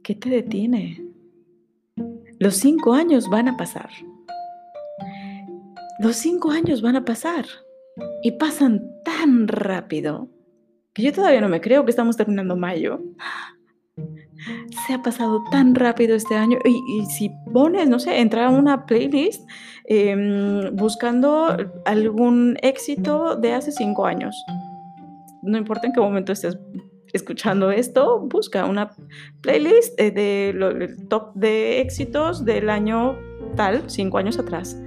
¿qué 0.03 0.13
te 0.13 0.30
detiene? 0.30 1.03
Los 2.38 2.58
cinco 2.58 2.94
años 2.94 3.27
van 3.27 3.48
a 3.48 3.58
pasar. 3.58 3.89
Los 6.00 6.18
cinco 6.18 6.51
años 6.51 6.82
van 6.82 6.96
a 6.96 7.06
pasar. 7.06 7.46
Y 8.24 8.32
pasan 8.34 8.82
tan 9.04 9.48
rápido 9.48 10.30
que 10.94 11.04
yo 11.04 11.13
todavía 11.13 11.42
no 11.42 11.50
me 11.50 11.62
creo 11.62 11.86
que 11.86 11.92
estamos 11.92 12.18
terminando 12.18 12.56
mayo. 12.56 13.01
Se 14.88 14.94
ha 14.94 15.01
pasado 15.01 15.44
tan 15.51 15.75
rápido 15.75 16.16
este 16.16 16.36
año. 16.36 16.58
Y, 16.66 17.06
si 17.06 17.32
pones, 17.54 17.88
no 17.90 18.00
sé, 18.00 18.20
entra 18.20 18.48
a 18.48 18.50
una 18.50 18.86
playlist 18.86 19.48
em, 19.86 20.75
buscando 20.75 21.56
algún 21.86 22.58
éxito 22.62 23.36
de 23.36 23.54
hace 23.54 23.72
cinco 23.72 24.06
años. 24.06 24.36
No 25.44 25.58
importa 25.58 25.88
en 25.88 25.94
qué 25.94 26.00
momento 26.00 26.32
estés 26.32 26.58
escuchando 27.13 27.72
esto, 27.72 28.20
busca 28.22 28.66
una 28.66 28.92
playlist 29.42 30.00
eh, 30.00 30.12
de, 30.12 30.96
top 31.10 31.34
de 31.36 31.82
éxitos 31.82 32.46
del 32.46 32.70
año 32.70 33.18
tal, 33.56 33.90
cinco 33.90 34.18
años 34.18 34.40
atrás 34.40 34.78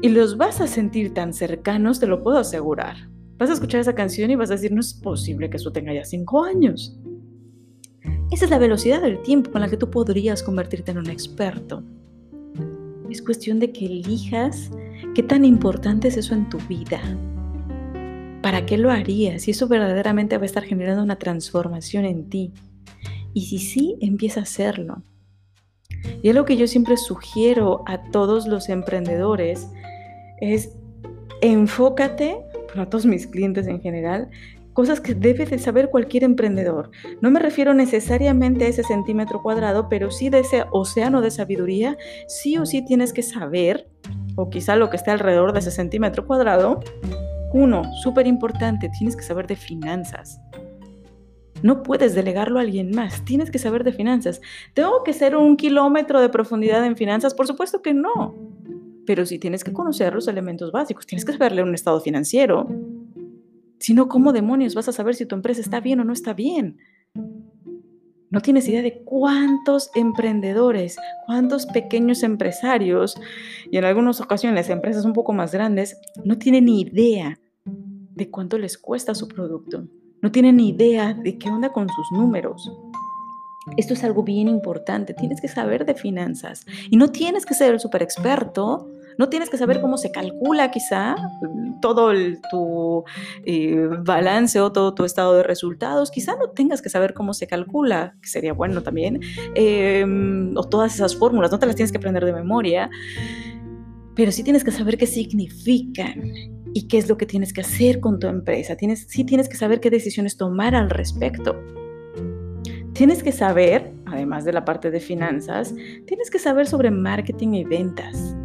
y 0.00 0.08
los 0.08 0.36
vas 0.36 0.60
a 0.60 0.66
sentir 0.66 1.12
tan 1.12 1.32
cercanos, 1.32 1.98
te 1.98 2.06
lo 2.06 2.22
puedo 2.22 2.38
asegurar. 2.38 3.08
Vas 3.36 3.50
a 3.50 3.54
escuchar 3.54 3.80
esa 3.80 3.94
canción 3.94 4.30
y 4.30 4.36
vas 4.36 4.50
a 4.50 4.54
decir, 4.54 4.72
no 4.72 4.80
es 4.80 4.94
posible 4.94 5.50
que 5.50 5.56
eso 5.56 5.72
tenga 5.72 5.92
ya 5.92 6.04
cinco 6.04 6.44
años. 6.44 6.96
Esa 8.30 8.44
es 8.44 8.50
la 8.50 8.58
velocidad 8.58 9.02
del 9.02 9.22
tiempo 9.22 9.50
con 9.50 9.60
la 9.60 9.68
que 9.68 9.76
tú 9.76 9.90
podrías 9.90 10.42
convertirte 10.42 10.90
en 10.90 10.98
un 10.98 11.10
experto. 11.10 11.82
Es 13.10 13.22
cuestión 13.22 13.58
de 13.58 13.72
que 13.72 13.86
elijas 13.86 14.70
qué 15.14 15.22
tan 15.22 15.44
importante 15.44 16.08
es 16.08 16.16
eso 16.16 16.34
en 16.34 16.48
tu 16.48 16.58
vida. 16.68 17.00
¿Para 18.42 18.66
qué 18.66 18.76
lo 18.78 18.90
harías? 18.90 19.48
Y 19.48 19.50
eso 19.50 19.66
verdaderamente 19.66 20.36
va 20.36 20.42
a 20.42 20.46
estar 20.46 20.62
generando 20.62 21.02
una 21.02 21.18
transformación 21.18 22.04
en 22.04 22.28
ti. 22.28 22.52
Y 23.34 23.46
si 23.46 23.58
sí, 23.58 23.96
empieza 24.00 24.40
a 24.40 24.42
hacerlo. 24.44 25.02
Y 26.22 26.28
es 26.28 26.34
lo 26.34 26.44
que 26.44 26.56
yo 26.56 26.66
siempre 26.66 26.96
sugiero 26.96 27.82
a 27.86 28.10
todos 28.10 28.46
los 28.46 28.68
emprendedores 28.68 29.68
es 30.40 30.76
enfócate, 31.40 32.38
a 32.76 32.86
todos 32.86 33.06
mis 33.06 33.26
clientes 33.26 33.66
en 33.66 33.80
general, 33.80 34.30
cosas 34.72 35.00
que 35.00 35.14
debe 35.14 35.44
de 35.44 35.58
saber 35.58 35.90
cualquier 35.90 36.22
emprendedor. 36.22 36.90
No 37.20 37.32
me 37.32 37.40
refiero 37.40 37.74
necesariamente 37.74 38.64
a 38.64 38.68
ese 38.68 38.84
centímetro 38.84 39.42
cuadrado, 39.42 39.88
pero 39.88 40.10
sí 40.10 40.30
de 40.30 40.40
ese 40.40 40.66
océano 40.70 41.20
de 41.20 41.32
sabiduría, 41.32 41.96
sí 42.28 42.58
o 42.58 42.66
sí 42.66 42.84
tienes 42.84 43.12
que 43.12 43.22
saber, 43.22 43.88
o 44.36 44.50
quizá 44.50 44.76
lo 44.76 44.88
que 44.88 44.96
esté 44.96 45.10
alrededor 45.10 45.52
de 45.52 45.58
ese 45.58 45.72
centímetro 45.72 46.26
cuadrado. 46.26 46.80
Uno, 47.52 47.82
súper 48.02 48.28
importante, 48.28 48.88
tienes 48.96 49.16
que 49.16 49.24
saber 49.24 49.48
de 49.48 49.56
finanzas. 49.56 50.40
No 51.60 51.82
puedes 51.82 52.14
delegarlo 52.14 52.60
a 52.60 52.62
alguien 52.62 52.92
más, 52.92 53.24
tienes 53.24 53.50
que 53.50 53.58
saber 53.58 53.82
de 53.82 53.92
finanzas. 53.92 54.40
¿Tengo 54.74 55.02
que 55.02 55.12
ser 55.12 55.34
un 55.34 55.56
kilómetro 55.56 56.20
de 56.20 56.28
profundidad 56.28 56.84
en 56.84 56.96
finanzas? 56.96 57.34
Por 57.34 57.48
supuesto 57.48 57.82
que 57.82 57.94
no 57.94 58.36
pero 59.08 59.24
si 59.24 59.38
tienes 59.38 59.64
que 59.64 59.72
conocer 59.72 60.12
los 60.12 60.28
elementos 60.28 60.70
básicos, 60.70 61.06
tienes 61.06 61.24
que 61.24 61.32
saberle 61.32 61.62
un 61.62 61.74
estado 61.74 61.98
financiero. 61.98 62.68
Si 63.78 63.94
no, 63.94 64.06
¿cómo 64.06 64.34
demonios 64.34 64.74
vas 64.74 64.86
a 64.86 64.92
saber 64.92 65.14
si 65.14 65.24
tu 65.24 65.34
empresa 65.34 65.62
está 65.62 65.80
bien 65.80 66.00
o 66.00 66.04
no 66.04 66.12
está 66.12 66.34
bien? 66.34 66.76
No 68.28 68.42
tienes 68.42 68.68
idea 68.68 68.82
de 68.82 69.00
cuántos 69.06 69.90
emprendedores, 69.94 70.98
cuántos 71.24 71.64
pequeños 71.64 72.22
empresarios 72.22 73.18
y 73.70 73.78
en 73.78 73.86
algunas 73.86 74.20
ocasiones 74.20 74.68
empresas 74.68 75.06
un 75.06 75.14
poco 75.14 75.32
más 75.32 75.52
grandes 75.52 75.96
no 76.26 76.36
tienen 76.36 76.66
ni 76.66 76.82
idea 76.82 77.40
de 77.64 78.28
cuánto 78.28 78.58
les 78.58 78.76
cuesta 78.76 79.14
su 79.14 79.26
producto. 79.26 79.88
No 80.20 80.30
tienen 80.30 80.56
ni 80.56 80.68
idea 80.68 81.14
de 81.14 81.38
qué 81.38 81.48
onda 81.48 81.72
con 81.72 81.88
sus 81.88 82.12
números. 82.12 82.70
Esto 83.78 83.94
es 83.94 84.04
algo 84.04 84.22
bien 84.22 84.48
importante. 84.48 85.14
Tienes 85.14 85.40
que 85.40 85.48
saber 85.48 85.86
de 85.86 85.94
finanzas 85.94 86.66
y 86.90 86.98
no 86.98 87.08
tienes 87.08 87.46
que 87.46 87.54
ser 87.54 87.72
el 87.72 87.80
super 87.80 88.02
experto 88.02 88.90
no 89.18 89.28
tienes 89.28 89.50
que 89.50 89.58
saber 89.58 89.80
cómo 89.80 89.98
se 89.98 90.12
calcula 90.12 90.70
quizá 90.70 91.16
todo 91.82 92.12
tu 92.50 93.04
eh, 93.44 93.88
balance 94.04 94.60
o 94.60 94.72
todo 94.72 94.94
tu 94.94 95.04
estado 95.04 95.34
de 95.34 95.42
resultados. 95.42 96.12
Quizá 96.12 96.36
no 96.36 96.50
tengas 96.50 96.80
que 96.80 96.88
saber 96.88 97.14
cómo 97.14 97.34
se 97.34 97.48
calcula, 97.48 98.16
que 98.22 98.28
sería 98.28 98.52
bueno 98.52 98.82
también, 98.82 99.20
em, 99.56 100.56
o 100.56 100.62
todas 100.62 100.94
esas 100.94 101.16
fórmulas, 101.16 101.50
no 101.50 101.58
te 101.58 101.66
las 101.66 101.74
tienes 101.74 101.90
que 101.90 101.98
aprender 101.98 102.24
de 102.24 102.32
memoria, 102.32 102.90
pero 104.14 104.30
sí 104.30 104.44
tienes 104.44 104.62
que 104.62 104.70
saber 104.70 104.96
qué 104.96 105.06
significan 105.06 106.32
y 106.72 106.86
qué 106.86 106.98
es 106.98 107.08
lo 107.08 107.16
que 107.16 107.26
tienes 107.26 107.52
que 107.52 107.62
hacer 107.62 107.98
con 107.98 108.20
tu 108.20 108.28
empresa. 108.28 108.76
Tienes, 108.76 109.06
sí 109.08 109.24
tienes 109.24 109.48
que 109.48 109.56
saber 109.56 109.80
qué 109.80 109.90
decisiones 109.90 110.36
tomar 110.36 110.76
al 110.76 110.90
respecto. 110.90 111.56
Tienes 112.92 113.24
que 113.24 113.32
saber, 113.32 113.92
además 114.06 114.44
de 114.44 114.52
la 114.52 114.64
parte 114.64 114.92
de 114.92 115.00
finanzas, 115.00 115.74
tienes 116.06 116.30
que 116.30 116.38
saber 116.38 116.66
sobre 116.68 116.90
marketing 116.92 117.54
y 117.54 117.64
ventas. 117.64 118.37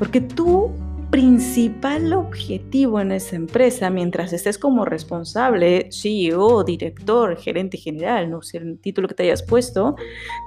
Porque 0.00 0.22
tú 0.22 0.72
principal 1.10 2.12
objetivo 2.14 3.00
en 3.00 3.12
esa 3.12 3.36
empresa, 3.36 3.90
mientras 3.90 4.32
estés 4.32 4.56
como 4.56 4.86
responsable, 4.86 5.90
CEO, 5.92 6.64
director, 6.64 7.36
gerente 7.36 7.76
general, 7.76 8.30
no 8.30 8.40
sé 8.40 8.56
el 8.56 8.78
título 8.78 9.08
que 9.08 9.14
te 9.14 9.24
hayas 9.24 9.42
puesto, 9.42 9.96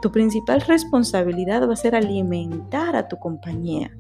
tu 0.02 0.12
principal 0.12 0.62
responsabilidad 0.62 1.68
va 1.70 1.74
a 1.74 1.76
ser 1.76 1.96
alimentar 1.96 2.96
a 2.96 3.08
tu 3.08 3.20
compañía. 3.20 3.96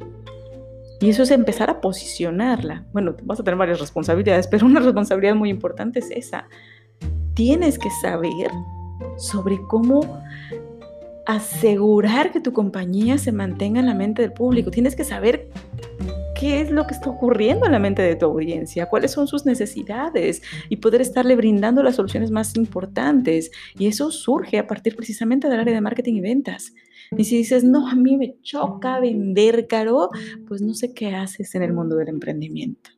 Y 0.99 1.09
eso 1.09 1.21
es 1.21 1.29
empezar 1.29 1.69
a 1.69 1.81
posicionarla. 1.81 2.87
Bueno, 2.91 3.15
vas 3.21 3.39
a 3.39 3.43
tener 3.43 3.57
varias 3.57 3.79
responsabilidades, 3.79 4.47
pero 4.47 4.65
una 4.65 4.79
responsabilidad 4.79 5.35
muy 5.35 5.51
importante 5.51 5.99
es 5.99 6.09
esa. 6.09 6.47
Tienes 7.35 7.77
que 7.77 7.91
saber 8.01 8.49
sobre 9.17 9.59
cómo 9.67 10.23
asegurar 11.25 12.31
que 12.31 12.39
tu 12.39 12.53
compañía 12.53 13.17
se 13.17 13.31
mantenga 13.31 13.79
en 13.79 13.85
la 13.85 13.93
mente 13.93 14.21
del 14.21 14.33
público. 14.33 14.71
Tienes 14.71 14.95
que 14.95 15.03
saber 15.03 15.49
qué 16.39 16.61
es 16.61 16.71
lo 16.71 16.85
que 16.85 16.93
está 16.93 17.09
ocurriendo 17.09 17.65
en 17.65 17.71
la 17.71 17.79
mente 17.79 18.01
de 18.01 18.15
tu 18.15 18.25
audiencia, 18.25 18.87
cuáles 18.87 19.11
son 19.11 19.27
sus 19.27 19.45
necesidades 19.45 20.41
y 20.67 20.77
poder 20.77 21.01
estarle 21.01 21.35
brindando 21.35 21.83
las 21.83 21.95
soluciones 21.95 22.31
más 22.31 22.55
importantes. 22.55 23.51
Y 23.77 23.87
eso 23.87 24.11
surge 24.11 24.57
a 24.57 24.67
partir 24.67 24.95
precisamente 24.95 25.47
del 25.47 25.59
área 25.59 25.73
de 25.73 25.81
marketing 25.81 26.15
y 26.15 26.21
ventas. 26.21 26.73
Y 27.17 27.23
si 27.25 27.37
dices, 27.37 27.63
no, 27.63 27.87
a 27.87 27.95
mí 27.95 28.17
me 28.17 28.35
choca 28.41 28.99
vender 28.99 29.67
caro, 29.67 30.09
pues 30.47 30.61
no 30.61 30.73
sé 30.73 30.93
qué 30.93 31.15
haces 31.15 31.53
en 31.55 31.63
el 31.63 31.73
mundo 31.73 31.95
del 31.95 32.09
emprendimiento. 32.09 32.89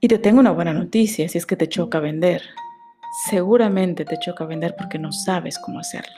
Y 0.00 0.08
te 0.08 0.18
tengo 0.18 0.40
una 0.40 0.52
buena 0.52 0.72
noticia 0.72 1.28
si 1.28 1.36
es 1.36 1.46
que 1.46 1.56
te 1.56 1.68
choca 1.68 2.00
vender. 2.00 2.42
Seguramente 3.24 4.04
te 4.04 4.18
choca 4.18 4.44
vender 4.44 4.76
porque 4.76 4.98
no 4.98 5.10
sabes 5.10 5.58
cómo 5.58 5.78
hacerlo. 5.78 6.14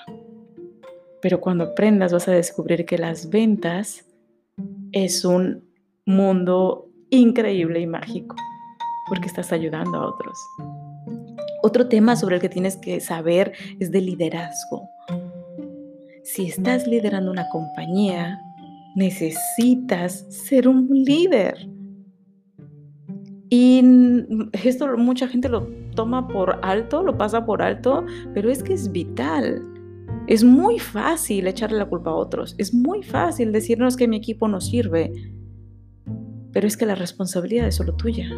Pero 1.23 1.41
cuando 1.41 1.65
aprendas 1.65 2.13
vas 2.13 2.27
a 2.27 2.33
descubrir 2.33 2.85
que 2.87 2.99
las 2.99 3.31
ventas 3.31 4.05
es 4.91 5.25
un 5.25 5.65
mundo 6.05 6.91
increíble 7.11 7.81
y 7.81 7.87
mágico 7.87 8.35
porque 9.09 9.29
estás 9.29 9.53
ayudando 9.53 9.99
a 9.99 10.09
otros. 10.09 10.37
Otro 11.63 11.89
tema 11.89 12.17
sobre 12.17 12.37
el 12.37 12.43
que 12.43 12.49
tienes 12.49 12.77
que 12.77 13.01
saber 13.01 13.53
es 13.79 13.93
de 13.93 14.01
liderazgo. 14.01 14.89
Si 16.25 16.47
estás 16.47 16.87
liderando 16.89 17.31
una 17.31 17.49
compañía, 17.49 18.41
necesitas 18.97 20.27
ser 20.29 20.67
un 20.67 20.89
líder. 20.91 21.69
Y 23.51 23.83
esto 24.53 24.97
mucha 24.97 25.27
gente 25.29 25.49
lo 25.49 25.69
toma 25.95 26.29
por 26.29 26.59
alto, 26.63 27.03
lo 27.03 27.17
pasa 27.17 27.47
por 27.47 27.63
alto, 27.63 28.05
pero 28.35 28.51
es 28.51 28.63
que 28.63 28.75
es 28.75 28.93
vital. 28.93 29.63
Es 30.27 30.45
muy 30.45 30.79
fácil 30.79 31.47
echarle 31.47 31.79
la 31.79 31.87
culpa 31.87 32.11
a 32.11 32.15
otros, 32.15 32.55
es 32.59 32.75
muy 32.75 33.03
fácil 33.03 33.53
decirnos 33.53 33.97
que 33.97 34.09
mi 34.09 34.17
equipo 34.17 34.49
no 34.49 34.61
sirve, 34.61 35.13
pero 36.53 36.67
es 36.67 36.77
que 36.77 36.87
la 36.87 36.95
responsabilidad 36.95 37.67
es 37.67 37.77
solo 37.77 37.95
tuya, 37.95 38.29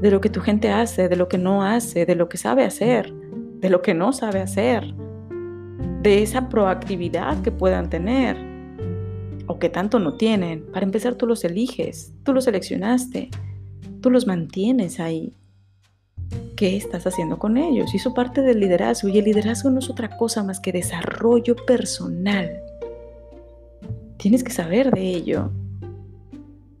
de 0.00 0.10
lo 0.10 0.20
que 0.20 0.28
tu 0.28 0.40
gente 0.40 0.70
hace, 0.70 1.08
de 1.08 1.16
lo 1.16 1.28
que 1.28 1.38
no 1.38 1.64
hace, 1.64 2.06
de 2.06 2.14
lo 2.14 2.28
que 2.28 2.36
sabe 2.36 2.64
hacer, 2.64 3.12
de 3.60 3.70
lo 3.70 3.82
que 3.82 3.94
no 3.94 4.12
sabe 4.12 4.40
hacer, 4.40 4.94
de 6.02 6.22
esa 6.22 6.48
proactividad 6.48 7.40
que 7.42 7.50
puedan 7.50 7.90
tener 7.90 8.36
o 9.46 9.58
que 9.58 9.68
tanto 9.68 9.98
no 9.98 10.14
tienen. 10.14 10.64
Para 10.72 10.84
empezar, 10.84 11.14
tú 11.14 11.26
los 11.26 11.44
eliges, 11.44 12.12
tú 12.24 12.32
los 12.32 12.44
seleccionaste, 12.44 13.30
tú 14.02 14.10
los 14.10 14.26
mantienes 14.26 15.00
ahí 15.00 15.34
qué 16.56 16.76
estás 16.76 17.06
haciendo 17.06 17.38
con 17.38 17.56
ellos. 17.56 17.94
Y 17.94 17.96
eso 17.96 18.14
parte 18.14 18.42
del 18.42 18.60
liderazgo. 18.60 19.08
Y 19.08 19.18
el 19.18 19.24
liderazgo 19.24 19.70
no 19.70 19.78
es 19.78 19.88
otra 19.88 20.16
cosa 20.16 20.42
más 20.42 20.60
que 20.60 20.72
desarrollo 20.72 21.56
personal. 21.56 22.50
Tienes 24.18 24.44
que 24.44 24.52
saber 24.52 24.90
de 24.90 25.00
ello. 25.00 25.50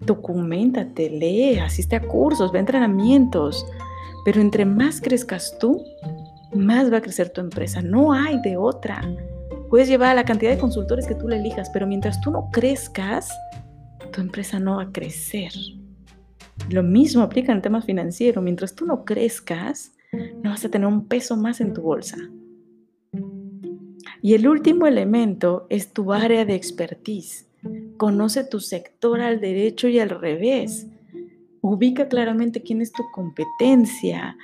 Documentate, 0.00 1.10
lee, 1.10 1.58
asiste 1.58 1.96
a 1.96 2.00
cursos, 2.00 2.52
ve 2.52 2.58
a 2.58 2.60
entrenamientos. 2.60 3.66
Pero 4.24 4.40
entre 4.40 4.64
más 4.64 5.00
crezcas 5.00 5.56
tú, 5.58 5.82
más 6.54 6.92
va 6.92 6.98
a 6.98 7.02
crecer 7.02 7.30
tu 7.30 7.40
empresa. 7.40 7.82
No 7.82 8.12
hay 8.12 8.40
de 8.42 8.56
otra. 8.56 9.02
Puedes 9.70 9.88
llevar 9.88 10.10
a 10.10 10.14
la 10.14 10.24
cantidad 10.24 10.50
de 10.50 10.58
consultores 10.58 11.06
que 11.06 11.14
tú 11.14 11.28
le 11.28 11.38
elijas, 11.38 11.70
pero 11.70 11.86
mientras 11.86 12.20
tú 12.20 12.30
no 12.30 12.50
crezcas, 12.52 13.30
tu 14.12 14.20
empresa 14.20 14.60
no 14.60 14.76
va 14.76 14.82
a 14.82 14.92
crecer. 14.92 15.52
Lo 16.70 16.82
mismo 16.82 17.22
aplica 17.22 17.52
en 17.52 17.62
temas 17.62 17.84
financieros. 17.84 18.42
Mientras 18.42 18.74
tú 18.74 18.86
no 18.86 19.04
crezcas, 19.04 19.92
no 20.42 20.50
vas 20.50 20.64
a 20.64 20.70
tener 20.70 20.86
un 20.86 21.06
peso 21.06 21.36
más 21.36 21.60
en 21.60 21.72
tu 21.72 21.82
bolsa. 21.82 22.18
Y 24.20 24.34
el 24.34 24.46
último 24.46 24.86
elemento 24.86 25.66
es 25.68 25.92
tu 25.92 26.12
área 26.12 26.44
de 26.44 26.54
expertise. 26.54 27.48
Conoce 27.96 28.44
tu 28.44 28.60
sector 28.60 29.20
al 29.20 29.40
derecho 29.40 29.88
y 29.88 29.98
al 29.98 30.10
revés. 30.10 30.86
Ubica 31.60 32.08
claramente 32.08 32.62
quién 32.62 32.80
es 32.80 32.92
tu 32.92 33.02
competencia, 33.12 34.36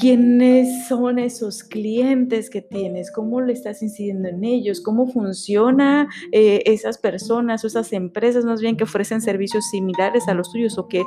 quiénes 0.00 0.88
son 0.88 1.18
esos 1.18 1.62
clientes 1.62 2.50
que 2.50 2.62
tienes, 2.62 3.10
cómo 3.10 3.40
le 3.40 3.52
estás 3.52 3.82
incidiendo 3.82 4.28
en 4.28 4.44
ellos, 4.44 4.80
cómo 4.80 5.06
funciona 5.06 6.08
eh, 6.32 6.62
esas 6.66 6.98
personas 6.98 7.62
o 7.62 7.66
esas 7.66 7.92
empresas 7.92 8.44
más 8.44 8.60
bien 8.60 8.76
que 8.76 8.84
ofrecen 8.84 9.20
servicios 9.20 9.68
similares 9.70 10.26
a 10.28 10.34
los 10.34 10.50
tuyos 10.50 10.78
o 10.78 10.88
que 10.88 11.04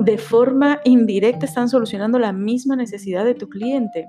de 0.00 0.18
forma 0.18 0.80
indirecta 0.84 1.46
están 1.46 1.68
solucionando 1.68 2.18
la 2.18 2.32
misma 2.32 2.76
necesidad 2.76 3.24
de 3.24 3.34
tu 3.34 3.48
cliente. 3.48 4.06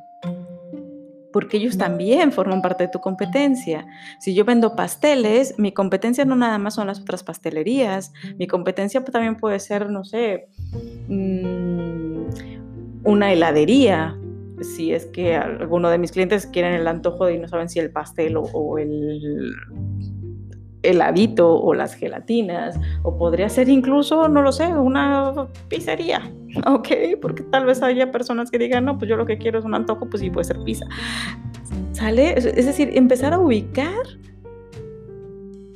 Porque 1.32 1.56
ellos 1.56 1.78
también 1.78 2.34
forman 2.34 2.62
parte 2.62 2.86
de 2.86 2.90
tu 2.90 3.00
competencia. 3.00 3.86
Si 4.20 4.34
yo 4.34 4.44
vendo 4.44 4.76
pasteles, 4.76 5.58
mi 5.58 5.72
competencia 5.72 6.26
no 6.26 6.36
nada 6.36 6.58
más 6.58 6.76
son 6.76 6.88
las 6.88 7.00
otras 7.00 7.24
pastelerías. 7.24 8.12
Mi 8.38 8.48
competencia 8.48 9.02
también 9.06 9.38
puede 9.38 9.60
ser, 9.60 9.90
no 9.90 10.04
sé, 10.04 10.50
mm, 11.08 12.11
una 13.04 13.32
heladería, 13.32 14.18
si 14.62 14.94
es 14.94 15.06
que 15.08 15.36
alguno 15.36 15.90
de 15.90 15.98
mis 15.98 16.12
clientes 16.12 16.46
quieren 16.46 16.74
el 16.74 16.88
antojo 16.88 17.30
y 17.30 17.40
no 17.40 17.48
saben 17.48 17.70
si 17.70 17.80
el 17.80 17.92
pastel 17.92 18.38
o, 18.38 18.78
el 18.78 19.54
heladito 20.84 21.60
o 21.60 21.74
las 21.74 21.94
gelatinas, 21.94 22.80
o 23.04 23.18
podría 23.18 23.50
ser 23.50 23.70
incluso, 23.70 24.28
no 24.28 24.42
lo 24.42 24.52
sé, 24.52 24.68
una 24.68 25.48
pizzería, 25.68 26.22
¿ok? 26.66 26.88
Porque 27.22 27.44
tal 27.44 27.66
vez 27.66 27.82
haya 27.82 28.12
personas 28.12 28.50
que 28.52 28.58
digan, 28.58 28.86
no, 28.86 28.98
pues 28.98 29.10
yo 29.10 29.16
lo 29.16 29.26
que 29.26 29.38
quiero 29.38 29.60
es 29.60 29.66
un 29.66 29.76
antojo, 29.76 30.10
pues 30.10 30.22
sí 30.22 30.30
puede 30.30 30.46
ser 30.46 30.64
pizza. 30.64 30.86
¿Sale? 31.92 32.34
Es 32.38 32.66
decir, 32.66 32.92
empezar 32.94 33.34
a 33.34 33.40
ubicar 33.40 33.94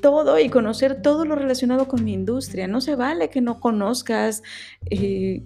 todo 0.01 0.39
y 0.39 0.49
conocer 0.49 1.01
todo 1.01 1.25
lo 1.25 1.35
relacionado 1.35 1.87
con 1.87 2.03
mi 2.03 2.13
industria. 2.13 2.67
No 2.67 2.79
se 2.79 2.95
vale 2.95 3.29
que 3.29 3.41
no 3.41 3.59
conozcas 3.59 4.43
eh, 4.91 5.43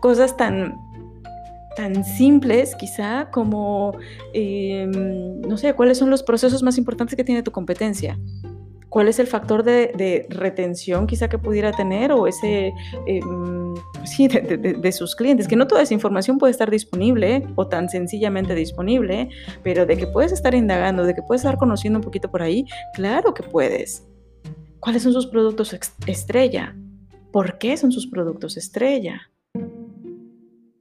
cosas 0.00 0.36
tan 0.36 0.76
tan 1.76 2.04
simples 2.04 2.74
quizá 2.74 3.30
como, 3.30 3.96
em, 4.32 5.40
no 5.40 5.56
sé, 5.56 5.74
cuáles 5.74 5.98
son 5.98 6.10
los 6.10 6.22
procesos 6.22 6.62
más 6.62 6.78
importantes 6.78 7.16
que 7.16 7.24
tiene 7.24 7.42
tu 7.42 7.50
competencia. 7.50 8.18
¿Cuál 8.88 9.08
es 9.08 9.18
el 9.18 9.26
factor 9.26 9.62
de, 9.62 10.26
retención 10.28 11.06
quizá 11.06 11.26
que 11.26 11.38
pudiera 11.38 11.72
tener 11.72 12.12
o 12.12 12.26
ese, 12.26 12.74
em, 13.06 13.74
sí, 14.04 14.28
de, 14.28 14.92
sus 14.92 15.16
clientes? 15.16 15.48
Que 15.48 15.56
no 15.56 15.66
toda 15.66 15.80
esa 15.80 15.94
información 15.94 16.36
puede 16.36 16.50
estar 16.50 16.70
disponible 16.70 17.46
o 17.54 17.66
tan 17.66 17.88
sencillamente 17.88 18.54
disponible, 18.54 19.30
pero 19.62 19.86
de 19.86 19.96
que 19.96 20.06
puedes 20.06 20.30
estar 20.30 20.54
indagando, 20.54 21.04
de 21.04 21.14
que 21.14 21.22
puedes 21.22 21.40
estar 21.40 21.56
conociendo 21.56 22.00
un 22.00 22.04
poquito 22.04 22.30
por 22.30 22.42
ahí, 22.42 22.66
claro 22.92 23.32
que 23.32 23.42
puedes. 23.42 24.06
¿Cuáles 24.78 25.04
son 25.04 25.14
sus 25.14 25.26
productos 25.26 25.74
estrella? 26.06 26.76
¿Por 27.32 27.56
qué 27.56 27.78
son 27.78 27.92
sus 27.92 28.08
productos 28.08 28.58
estrella? 28.58 29.31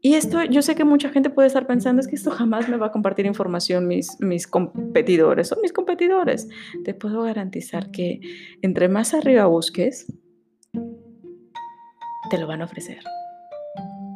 Y 0.03 0.15
esto, 0.15 0.43
yo 0.43 0.63
sé 0.63 0.73
que 0.73 0.83
mucha 0.83 1.09
gente 1.09 1.29
puede 1.29 1.47
estar 1.47 1.67
pensando, 1.67 1.99
es 1.99 2.07
que 2.07 2.15
esto 2.15 2.31
jamás 2.31 2.67
me 2.67 2.77
va 2.77 2.87
a 2.87 2.91
compartir 2.91 3.27
información 3.27 3.87
mis, 3.87 4.19
mis 4.19 4.47
competidores, 4.47 5.49
son 5.49 5.59
mis 5.61 5.71
competidores. 5.71 6.47
Te 6.83 6.95
puedo 6.95 7.21
garantizar 7.21 7.91
que 7.91 8.19
entre 8.63 8.89
más 8.89 9.13
arriba 9.13 9.45
busques, 9.45 10.11
te 12.31 12.37
lo 12.39 12.47
van 12.47 12.63
a 12.63 12.65
ofrecer. 12.65 12.97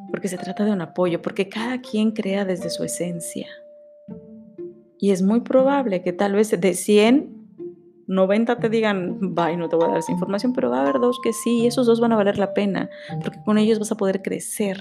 Porque 0.09 0.27
se 0.27 0.37
trata 0.37 0.65
de 0.65 0.71
un 0.71 0.81
apoyo, 0.81 1.21
porque 1.21 1.49
cada 1.49 1.79
quien 1.81 2.11
crea 2.11 2.45
desde 2.45 2.71
su 2.71 2.83
esencia. 2.83 3.47
Y 4.97 5.11
es 5.11 5.21
muy 5.21 5.41
probable 5.41 6.01
que 6.01 6.13
tal 6.13 6.33
vez 6.33 6.49
de 6.59 6.73
100, 6.73 7.29
90 8.07 8.57
te 8.57 8.69
digan, 8.69 9.35
bye, 9.35 9.55
no 9.55 9.69
te 9.69 9.75
voy 9.75 9.85
a 9.85 9.89
dar 9.89 9.97
esa 9.99 10.11
información, 10.11 10.53
pero 10.53 10.71
va 10.71 10.79
a 10.79 10.81
haber 10.81 10.99
dos 10.99 11.19
que 11.21 11.31
sí, 11.31 11.59
y 11.59 11.67
esos 11.67 11.85
dos 11.85 11.99
van 11.99 12.11
a 12.11 12.15
valer 12.15 12.39
la 12.39 12.55
pena, 12.55 12.89
porque 13.21 13.37
con 13.45 13.59
ellos 13.59 13.77
vas 13.77 13.91
a 13.91 13.97
poder 13.97 14.23
crecer 14.23 14.79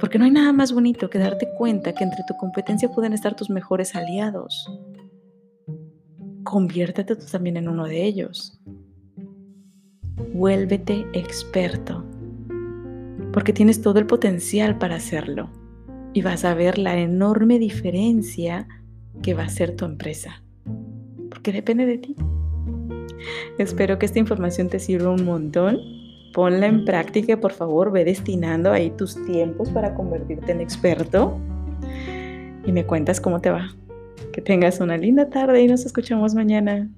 porque 0.00 0.18
no 0.18 0.24
hay 0.24 0.30
nada 0.30 0.52
más 0.52 0.72
bonito 0.72 1.08
que 1.08 1.18
darte 1.18 1.48
cuenta 1.56 1.92
que 1.92 2.04
entre 2.04 2.24
tu 2.26 2.36
competencia 2.36 2.90
pueden 2.90 3.12
estar 3.12 3.34
tus 3.34 3.50
mejores 3.50 3.94
aliados. 3.94 4.70
Conviértete 6.42 7.16
tú 7.16 7.24
también 7.30 7.56
en 7.56 7.68
uno 7.68 7.84
de 7.84 8.04
ellos. 8.04 8.60
Vuélvete 10.32 11.06
experto, 11.12 12.04
porque 13.32 13.52
tienes 13.52 13.82
todo 13.82 13.98
el 13.98 14.06
potencial 14.06 14.78
para 14.78 14.96
hacerlo 14.96 15.50
y 16.12 16.22
vas 16.22 16.44
a 16.44 16.54
ver 16.54 16.78
la 16.78 16.96
enorme 16.98 17.58
diferencia 17.58 18.68
que 19.22 19.34
va 19.34 19.44
a 19.44 19.48
ser 19.48 19.74
tu 19.74 19.84
empresa, 19.84 20.42
porque 21.30 21.52
depende 21.52 21.86
de 21.86 21.98
ti. 21.98 22.16
Espero 23.58 23.98
que 23.98 24.06
esta 24.06 24.18
información 24.18 24.68
te 24.68 24.78
sirva 24.78 25.10
un 25.10 25.24
montón. 25.24 25.78
Ponla 26.34 26.66
en 26.66 26.84
práctica, 26.84 27.36
por 27.36 27.52
favor, 27.52 27.92
ve 27.92 28.04
destinando 28.04 28.72
ahí 28.72 28.90
tus 28.90 29.24
tiempos 29.24 29.70
para 29.70 29.94
convertirte 29.94 30.50
en 30.50 30.60
experto. 30.60 31.38
Y 32.66 32.72
me 32.72 32.84
cuentas 32.84 33.20
cómo 33.20 33.40
te 33.40 33.50
va. 33.50 33.68
Que 34.32 34.42
tengas 34.42 34.80
una 34.80 34.96
linda 34.96 35.30
tarde 35.30 35.62
y 35.62 35.68
nos 35.68 35.86
escuchamos 35.86 36.34
mañana. 36.34 36.88